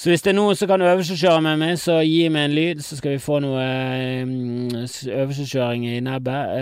Så 0.00 0.08
hvis 0.08 0.22
det 0.24 0.30
er 0.30 0.36
noen 0.38 0.56
som 0.56 0.68
kan 0.70 0.80
øvelseskjøre 0.80 1.42
med 1.44 1.58
meg, 1.60 1.74
så 1.76 1.98
gi 2.00 2.22
meg 2.32 2.46
en 2.46 2.54
lyd, 2.56 2.78
så 2.80 2.96
skal 2.96 3.12
vi 3.12 3.18
få 3.20 3.36
noe 3.44 3.60
øh, 3.60 4.30
øvelseskjøring 5.12 5.82
i 5.90 5.98
nebbet. 6.00 6.54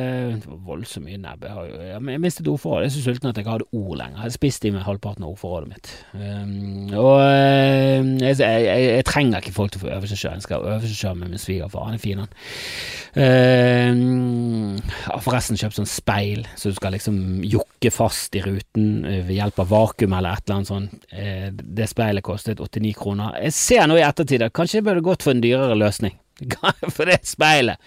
Uh, 0.42 0.56
voldsomt 0.66 1.06
mye 1.06 1.20
nebb. 1.22 1.46
Jeg, 1.46 1.92
har 1.92 2.18
mistet 2.18 2.48
ordforrådet. 2.50 2.88
Jeg 2.88 2.90
er 2.90 2.94
så 2.96 3.02
sulten 3.04 3.30
at 3.30 3.38
jeg 3.38 3.44
ikke 3.44 3.54
hadde 3.54 3.68
ord 3.78 3.94
lenger. 4.00 4.16
Jeg 4.16 4.24
har 4.24 4.34
spist 4.34 4.66
i 4.66 4.72
meg 4.74 4.82
halvparten 4.88 5.22
av 5.22 5.36
ordforrådet 5.36 5.70
mitt. 5.70 5.90
Um, 6.18 6.90
og 6.98 7.12
uh, 7.14 8.10
jeg, 8.24 8.40
jeg, 8.42 8.64
jeg, 8.88 9.06
trenger 9.06 9.38
ikke 9.38 9.54
folk 9.60 9.70
til 9.70 9.84
å 9.84 9.84
få 9.84 9.92
øvelseskjøring. 10.00 10.42
Jeg 10.42 10.48
skal 10.48 10.66
øvelseskjøre 10.72 11.22
med 11.22 11.30
min 11.36 11.44
svigerfar. 11.44 11.86
Han 11.92 12.00
er 12.00 12.02
fin, 12.02 12.24
han. 12.24 12.34
Uh, 13.18 14.82
har 15.06 15.22
forresten 15.22 15.62
kjøpt 15.62 15.78
sånn 15.78 15.92
speil, 15.92 16.42
så 16.58 16.74
du 16.74 16.80
skal 16.80 16.96
liksom 16.98 17.22
jokke 17.46 17.94
fast 17.94 18.34
i 18.34 18.42
ruten 18.42 19.06
ved 19.06 19.32
hjelp 19.38 19.62
av 19.62 19.70
vakuum 19.70 20.18
eller 20.18 20.34
et 20.34 20.42
eller 20.42 20.58
annet 20.58 20.74
sånt. 20.74 21.08
det 21.78 21.86
speilet 21.90 22.26
kostet 22.26 22.58
89 22.58 22.98
kroner. 22.98 23.27
Jeg 23.42 23.56
ser 23.56 23.88
nå 23.88 23.98
i 23.98 24.06
ettertid 24.06 24.46
at 24.46 24.54
kanskje 24.56 24.80
jeg 24.80 24.88
burde 24.88 25.04
gått 25.06 25.26
for 25.26 25.34
en 25.34 25.44
dyrere 25.44 25.76
løsning. 25.78 26.16
For 26.94 27.08
det 27.08 27.18
speilet 27.26 27.80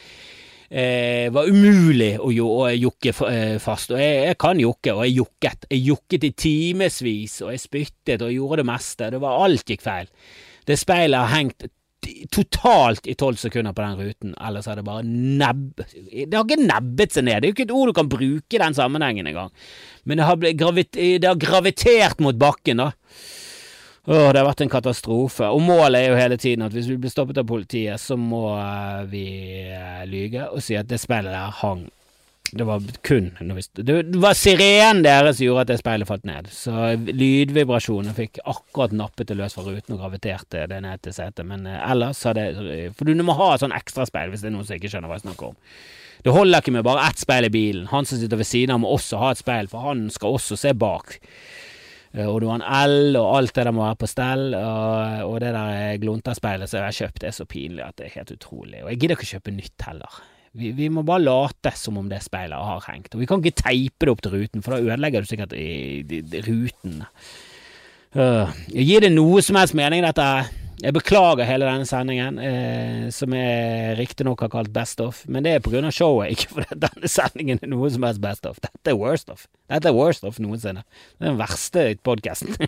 eh, 0.72 1.28
var 1.32 1.50
umulig 1.50 2.14
å, 2.20 2.32
jokke 2.32 3.14
eh, 3.30 3.58
fast. 3.64 3.94
Og 3.96 4.02
jeg, 4.02 4.24
jeg, 4.30 4.40
kan 4.42 4.62
jokke, 4.62 4.96
og 4.96 5.04
jeg 5.06 5.18
jokket. 5.20 5.68
Jeg 5.72 5.86
jokket 5.90 6.28
i 6.28 6.34
timevis, 6.46 7.42
og 7.46 7.54
jeg 7.54 7.66
spyttet 7.66 8.26
og 8.26 8.34
gjorde 8.34 8.62
det 8.62 8.70
meste. 8.72 9.12
Det 9.16 9.22
var 9.24 9.44
Alt 9.46 9.72
gikk 9.72 9.86
feil. 9.86 10.10
Det 10.68 10.80
speilet 10.80 11.24
har 11.24 11.36
hengt 11.36 11.70
totalt 12.34 13.06
i 13.06 13.14
tolv 13.14 13.38
sekunder 13.38 13.76
på 13.78 13.84
den 13.84 14.00
ruten, 14.00 14.32
ellers 14.42 14.66
har 14.66 14.80
det 14.80 14.86
bare 14.88 15.04
nebb... 15.06 15.84
Det 15.84 16.34
har 16.34 16.48
ikke 16.48 16.64
nebbet 16.64 17.14
seg 17.14 17.28
ned, 17.28 17.42
det 17.42 17.46
er 17.46 17.52
jo 17.52 17.56
ikke 17.58 17.68
et 17.68 17.76
ord 17.78 17.92
du 17.92 17.98
kan 18.00 18.10
bruke 18.10 18.58
i 18.58 18.62
den 18.62 18.78
sammenhengen 18.78 19.30
engang. 19.30 19.52
Men 20.10 20.18
det 20.18 20.26
har, 20.26 20.48
gravit, 20.58 20.98
det 20.98 21.28
har 21.28 21.38
gravitert 21.42 22.24
mot 22.26 22.40
bakken, 22.42 22.82
da. 22.82 22.90
Åh, 24.06 24.32
det 24.34 24.40
har 24.42 24.48
vært 24.48 24.64
en 24.66 24.72
katastrofe. 24.74 25.46
Og 25.54 25.62
målet 25.62 26.00
er 26.02 26.10
jo 26.10 26.18
hele 26.18 26.38
tiden 26.42 26.66
at 26.66 26.74
hvis 26.74 26.90
vi 26.90 26.98
blir 26.98 27.14
stoppet 27.14 27.38
av 27.38 27.46
politiet, 27.50 28.02
så 28.02 28.18
må 28.18 28.48
uh, 28.58 29.04
vi 29.10 29.26
uh, 29.70 30.02
lyge 30.10 30.48
og 30.50 30.64
si 30.66 30.78
at 30.78 30.90
det 30.90 30.98
speilet 31.02 31.36
der 31.36 31.60
hang. 31.62 31.86
Det 32.52 32.66
var 32.68 32.84
kun 33.08 33.30
Det 33.40 34.20
var 34.20 34.34
sirenen 34.36 35.06
deres 35.06 35.38
som 35.38 35.46
gjorde 35.46 35.62
at 35.62 35.70
det 35.70 35.78
speilet 35.80 36.10
falt 36.10 36.26
ned. 36.28 36.50
Så 36.52 36.74
lydvibrasjonene 36.98 38.18
fikk 38.18 38.42
akkurat 38.44 38.92
nappet 38.92 39.30
det 39.30 39.38
løs 39.40 39.56
fra 39.56 39.64
ruten 39.70 39.96
og 39.96 40.02
graviterte 40.02 40.66
det 40.68 40.82
ned 40.84 41.06
til 41.06 41.16
setet. 41.16 41.46
Men 41.48 41.70
uh, 41.70 41.78
ellers 41.94 42.26
hadde 42.26 42.50
For 42.98 43.06
du 43.06 43.22
må 43.22 43.38
ha 43.38 43.54
et 43.54 43.64
sånn 43.64 43.78
ekstraspeil 43.78 44.34
hvis 44.34 44.44
det 44.44 44.50
er 44.50 44.58
noen 44.58 44.68
som 44.68 44.82
ikke 44.82 44.92
skjønner 44.92 45.14
hva 45.14 45.22
jeg 45.22 45.28
snakker 45.30 45.54
om. 45.54 45.60
Det 46.26 46.34
holder 46.34 46.62
ikke 46.62 46.74
med 46.74 46.86
bare 46.86 47.06
ett 47.10 47.22
speil 47.22 47.46
i 47.46 47.54
bilen. 47.54 47.90
Han 47.94 48.06
som 48.10 48.18
sitter 48.18 48.42
ved 48.42 48.50
siden 48.50 48.74
av 48.74 48.82
må 48.82 48.90
også 48.94 49.22
ha 49.22 49.32
et 49.34 49.42
speil, 49.42 49.70
for 49.70 49.86
han 49.86 50.08
skal 50.14 50.38
også 50.38 50.58
se 50.58 50.74
bak. 50.78 51.22
Eh, 52.14 52.28
og 52.28 52.42
du 52.44 52.50
har 52.50 52.60
en 52.60 52.68
L, 52.92 53.16
og 53.20 53.38
alt 53.38 53.56
det 53.56 53.66
der 53.68 53.76
må 53.76 53.86
være 53.86 54.02
på 54.02 54.10
stell. 54.12 54.50
Og, 54.58 55.24
og 55.30 55.40
det 55.44 55.54
der 55.56 56.02
glunterspeilet 56.04 56.72
som 56.72 56.82
jeg 56.82 56.90
har 56.90 57.00
kjøpt, 57.00 57.26
er 57.28 57.36
så 57.36 57.48
pinlig 57.50 57.86
at 57.86 57.98
det 58.00 58.10
er 58.10 58.20
helt 58.20 58.36
utrolig. 58.36 58.84
Og 58.84 58.92
jeg 58.92 59.02
gidder 59.02 59.18
ikke 59.18 59.30
å 59.30 59.34
kjøpe 59.36 59.56
nytt 59.56 59.88
heller. 59.88 60.22
Vi, 60.52 60.74
vi, 60.76 60.90
må 60.92 61.06
bare 61.08 61.24
late 61.24 61.72
som 61.80 61.96
om 62.02 62.10
det 62.12 62.20
speilet 62.26 62.60
har 62.60 62.90
hengt. 62.90 63.14
Og 63.16 63.24
vi 63.24 63.30
kan 63.30 63.40
ikke 63.40 63.64
teipe 63.64 64.08
det 64.08 64.12
opp 64.12 64.26
til 64.26 64.36
ruten, 64.36 64.66
for 64.66 64.76
da 64.76 64.84
ødelegger 64.84 65.24
du 65.24 65.30
sikkert 65.30 65.56
i, 65.56 65.70
i, 66.04 66.20
i 66.20 66.44
ruten. 66.44 67.06
Uh, 68.12 68.52
gir 68.76 69.06
det 69.06 69.14
noe 69.14 69.40
som 69.46 69.56
helst 69.56 69.78
mening, 69.80 70.04
dette? 70.04 70.28
Jeg 70.82 70.96
beklager 70.96 71.46
hele 71.46 71.68
denne 71.70 71.86
sendingen, 71.86 72.40
eh, 72.42 73.10
som 73.14 73.34
jeg 73.38 73.98
riktignok 74.00 74.42
har 74.42 74.50
kalt 74.50 74.72
Best 74.74 75.02
of, 75.04 75.22
men 75.30 75.46
det 75.46 75.52
er 75.54 75.62
av 75.62 75.92
showet, 75.94 76.32
ikke 76.34 76.48
fordi 76.56 76.80
denne 76.88 77.08
sendingen 77.12 77.60
er 77.62 77.70
noe 77.70 77.90
som 77.94 78.04
helst 78.08 78.22
Best 78.22 78.46
of. 78.50 78.58
Dette 78.64 78.90
er 78.90 78.98
Worst 78.98 79.30
of. 79.30 79.46
Dette 79.70 79.88
er 79.90 79.94
Worst 79.94 80.24
of 80.26 80.40
noensinne. 80.42 80.84
Det 81.20 81.28
er 81.28 81.32
den 81.36 81.38
verste 81.38 81.96
podkasten. 82.02 82.56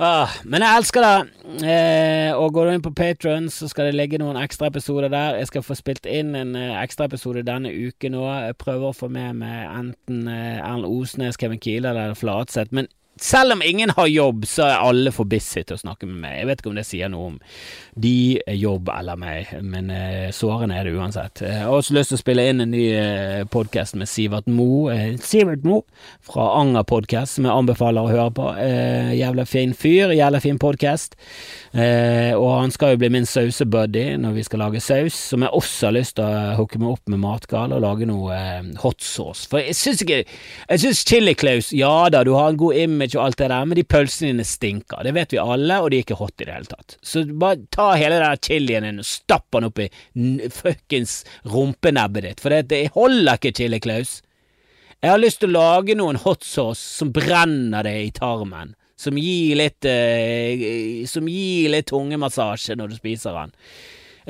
ah, 0.00 0.32
men 0.48 0.64
jeg 0.64 0.76
elsker 0.80 1.00
det. 1.04 1.18
Eh, 1.60 2.32
og 2.32 2.54
går 2.56 2.64
du 2.64 2.72
inn 2.72 2.86
på 2.86 2.96
Patron, 2.96 3.50
så 3.52 3.68
skal 3.68 3.90
det 3.90 3.98
ligge 3.98 4.22
noen 4.22 4.40
ekstra 4.40 4.72
episoder 4.72 5.12
der. 5.12 5.36
Jeg 5.42 5.50
skal 5.50 5.66
få 5.66 5.76
spilt 5.76 6.08
inn 6.08 6.32
en 6.38 6.56
eh, 6.56 6.80
ekstra 6.80 7.04
episode 7.10 7.44
denne 7.44 7.68
uken 7.68 8.16
nå. 8.16 8.24
Jeg 8.46 8.56
prøver 8.64 8.88
å 8.88 8.96
få 8.96 9.12
med 9.12 9.44
meg 9.44 9.68
enten 9.68 10.24
eh, 10.24 10.56
Erlend 10.56 10.88
Osnes, 10.88 11.36
Kevin 11.36 11.60
Kieler 11.60 11.92
eller 11.92 12.16
Flatseth. 12.16 12.72
Men 12.72 12.88
selv 13.20 13.52
om 13.52 13.62
ingen 13.62 13.90
har 13.90 14.06
jobb, 14.06 14.46
så 14.48 14.64
er 14.64 14.80
alle 14.80 15.12
for 15.12 15.28
busy 15.28 15.60
til 15.60 15.76
å 15.76 15.80
snakke 15.82 16.08
med 16.08 16.22
meg. 16.22 16.38
Jeg 16.38 16.48
vet 16.48 16.62
ikke 16.62 16.70
om 16.72 16.78
det 16.78 16.86
sier 16.88 17.10
noe 17.12 17.26
om 17.34 17.36
de, 18.00 18.40
jobb 18.56 18.88
eller 18.94 19.18
meg, 19.20 19.50
men 19.60 19.90
uh, 19.92 20.30
sårende 20.32 20.78
er 20.78 20.88
det 20.88 20.94
uansett. 20.96 21.42
Jeg 21.44 21.66
har 21.66 21.74
også 21.74 21.96
lyst 21.96 22.14
til 22.14 22.18
å 22.18 22.22
spille 22.22 22.46
inn 22.48 22.64
en 22.64 22.72
ny 22.72 22.84
eh, 22.96 23.42
podkast 23.50 23.96
med 24.00 24.08
Sivert 24.08 24.48
Mo. 24.48 24.88
Uh, 24.88 25.18
Sivert 25.20 25.66
Mo 25.68 25.82
fra 26.24 26.46
Anger 26.62 26.86
Podcast, 26.88 27.36
som 27.36 27.48
jeg 27.48 27.52
anbefaler 27.52 28.06
å 28.06 28.12
høre 28.12 28.32
på. 28.36 28.46
Jævla 29.16 29.44
fin 29.48 29.74
fyr, 29.76 30.14
jævla 30.16 30.40
fin 30.40 30.58
podkast. 30.60 31.16
Og 31.70 32.48
han 32.50 32.72
skal 32.74 32.94
jo 32.94 33.00
bli 33.02 33.10
min 33.12 33.26
sausebuddy 33.28 34.16
når 34.20 34.34
vi 34.34 34.44
skal 34.46 34.62
lage 34.64 34.82
saus, 34.82 35.16
som 35.32 35.44
jeg 35.44 35.54
også 35.54 35.88
har 35.88 35.94
lyst 35.94 36.16
til 36.18 36.26
å 36.26 36.56
hooke 36.58 36.80
meg 36.80 36.94
opp 36.94 37.12
med 37.12 37.22
Matgal 37.22 37.74
og 37.76 37.82
lage 37.84 38.08
noe 38.08 38.38
hot 38.82 39.04
sauce. 39.04 39.46
For 39.50 39.62
jeg 39.62 39.76
syns 39.78 40.02
ikke 40.04 40.22
Jeg 40.24 40.82
syns 40.82 41.04
Chili 41.06 41.34
Claus, 41.38 41.70
ja 41.76 42.08
da, 42.12 42.24
du 42.26 42.32
har 42.36 42.50
en 42.50 42.60
god 42.60 42.78
image 42.78 43.09
og 43.16 43.24
alt 43.24 43.38
det 43.40 43.50
der, 43.52 43.66
men 43.68 43.78
de 43.78 43.84
pølsene 43.86 44.32
dine 44.32 44.46
stinker. 44.46 45.02
Det 45.06 45.14
vet 45.16 45.34
vi 45.34 45.40
alle, 45.42 45.78
og 45.80 45.90
de 45.90 46.00
er 46.00 46.06
ikke 46.06 46.18
hot 46.20 46.34
i 46.38 46.46
det 46.48 46.56
hele 46.56 46.70
tatt. 46.70 46.96
Så 47.02 47.24
bare 47.30 47.62
ta 47.74 47.92
hele 47.98 48.18
den 48.22 48.42
chilien 48.46 48.86
din 48.86 49.02
og 49.02 49.08
stapp 49.08 49.46
den 49.56 49.68
opp 49.70 49.80
i 49.82 49.88
fuckings 50.54 51.20
rumpenebbet 51.48 52.26
ditt, 52.28 52.42
for 52.42 52.54
det, 52.54 52.66
det 52.72 52.90
holder 52.96 53.40
ikke, 53.40 53.54
Chili 53.56 53.80
Klaus. 53.82 54.18
Jeg 55.00 55.14
har 55.14 55.20
lyst 55.20 55.40
til 55.40 55.54
å 55.54 55.56
lage 55.56 55.96
noen 55.96 56.18
hot 56.20 56.44
sauce 56.44 56.82
som 56.98 57.12
brenner 57.14 57.86
det 57.86 57.96
i 58.02 58.12
tarmen. 58.12 58.74
Som 59.00 59.16
gir 59.16 59.56
litt 59.56 59.86
eh, 59.88 61.06
Som 61.08 61.28
gir 61.32 61.70
litt 61.72 61.88
tungemassasje 61.88 62.76
når 62.76 62.90
du 62.90 62.98
spiser 62.98 63.32
den. 63.38 63.54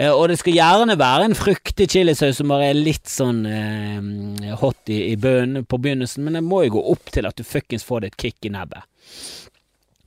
Eh, 0.00 0.08
og 0.10 0.30
det 0.30 0.38
skal 0.40 0.56
gjerne 0.56 0.96
være 1.00 1.28
en 1.28 1.36
fruktig 1.36 1.90
chilisaus 1.92 2.40
som 2.40 2.52
bare 2.52 2.70
er 2.70 2.78
litt 2.78 3.10
sånn 3.10 3.44
eh, 3.44 4.54
hot 4.62 4.88
i, 4.92 5.02
i 5.12 5.18
bønnen 5.20 5.66
på 5.68 5.80
begynnelsen, 5.82 6.24
men 6.24 6.38
det 6.38 6.44
må 6.46 6.64
jo 6.64 6.78
gå 6.78 6.86
opp 6.94 7.12
til 7.12 7.28
at 7.28 7.36
du 7.36 7.44
fuckings 7.44 7.84
får 7.84 8.04
det 8.04 8.12
et 8.12 8.20
kick 8.24 8.48
i 8.48 8.54
nebbet. 8.54 8.86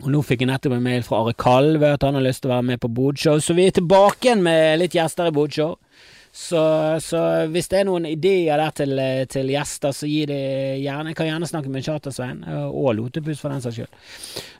Og 0.03 0.09
nå 0.11 0.19
fikk 0.25 0.41
jeg 0.43 0.49
nettopp 0.49 0.73
en 0.75 0.83
mail 0.83 1.05
fra 1.05 1.21
Are 1.21 1.35
Kalve 1.39 1.93
at 1.95 2.03
han 2.03 2.17
har 2.17 2.25
lyst 2.25 2.43
til 2.43 2.51
å 2.51 2.57
være 2.57 2.67
med 2.73 2.81
på 2.83 2.89
Bodshow, 2.91 3.37
så 3.39 3.55
vi 3.55 3.69
er 3.69 3.77
tilbake 3.77 4.27
igjen 4.27 4.43
med 4.43 4.81
litt 4.81 4.97
gjester 4.97 5.29
i 5.29 5.35
Bodshow. 5.35 5.77
Så, 6.33 6.59
så, 7.05 7.19
hvis 7.53 7.67
det 7.69 7.83
er 7.83 7.85
noen 7.85 8.07
ideer 8.09 8.57
der 8.57 8.71
til, 8.73 9.01
til 9.29 9.51
gjester, 9.53 9.93
så 9.93 10.07
gi 10.09 10.23
det 10.25 10.39
gjerne. 10.81 11.11
Jeg 11.11 11.17
kan 11.19 11.27
gjerne 11.29 11.49
snakke 11.49 11.69
med 11.69 11.85
Charter-Svein, 11.85 12.39
og 12.73 12.95
Lotepus 12.97 13.37
for 13.37 13.53
den 13.53 13.61
saks 13.61 13.77
skyld. 13.77 13.99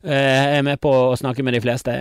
Eh, 0.05 0.13
jeg 0.13 0.59
er 0.59 0.67
med 0.67 0.77
på 0.83 0.91
å 0.93 1.17
snakke 1.17 1.41
med 1.41 1.57
de 1.57 1.63
fleste. 1.63 1.95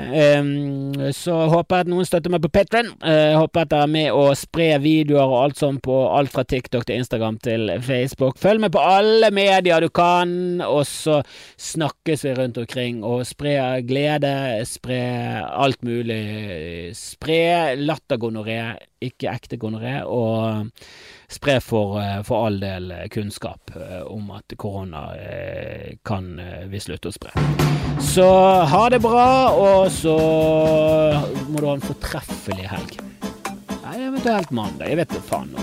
Så 1.16 1.38
håper 1.54 1.80
jeg 1.80 1.86
at 1.86 1.92
noen 1.94 2.08
støtter 2.08 2.34
meg 2.34 2.44
på 2.44 2.52
Patron. 2.52 2.92
Eh, 3.00 3.32
håper 3.38 3.64
at 3.64 3.72
dere 3.72 3.88
er 3.88 3.94
med 3.96 4.12
å 4.12 4.26
spre 4.36 4.68
videoer 4.84 5.24
og 5.24 5.38
alt 5.40 5.64
sånt 5.64 5.80
på 5.88 6.02
alt 6.10 6.36
fra 6.36 6.44
TikTok 6.44 6.84
til 6.84 7.00
Instagram 7.00 7.40
til 7.40 7.72
Facebook. 7.80 8.36
Følg 8.44 8.66
med 8.66 8.76
på 8.76 8.84
alle 8.84 9.32
medier 9.32 9.80
du 9.80 9.88
kan, 9.88 10.60
og 10.68 10.84
så 10.84 11.22
snakkes 11.56 12.28
vi 12.28 12.36
rundt 12.36 12.60
omkring. 12.60 13.00
Og 13.08 13.24
spre 13.24 13.56
glede, 13.88 14.36
spre 14.68 15.02
alt 15.48 15.80
mulig. 15.80 16.22
Spre 16.98 17.42
lattergonoré 17.80 18.60
ikke 19.08 19.32
ekte 19.32 19.58
gonoré, 19.60 20.00
og 20.04 20.70
spre 21.32 21.58
for, 21.64 21.98
eh, 22.02 22.20
for, 22.26 22.46
all 22.46 22.60
del 22.60 22.92
kunnskap 23.12 23.72
eh, 23.76 24.02
om 24.06 24.30
at 24.36 24.54
korona 24.60 25.04
eh, 25.16 25.96
kan 26.04 26.34
vi 26.68 26.80
slutte 26.80 27.12
å 27.12 27.16
spre. 27.16 27.32
Så 28.02 28.28
ha 28.68 28.82
det 28.92 29.02
bra, 29.04 29.28
og 29.54 29.90
så 29.94 30.16
må 31.48 31.60
du 31.60 31.68
ha 31.68 31.76
en 31.76 31.84
fortreffelig 31.84 32.68
helg. 32.72 32.98
Nei, 33.82 33.98
eventuelt 34.08 34.50
mandag. 34.54 34.88
Jeg 34.88 35.02
vet 35.02 35.16
da 35.16 35.24
faen. 35.28 35.54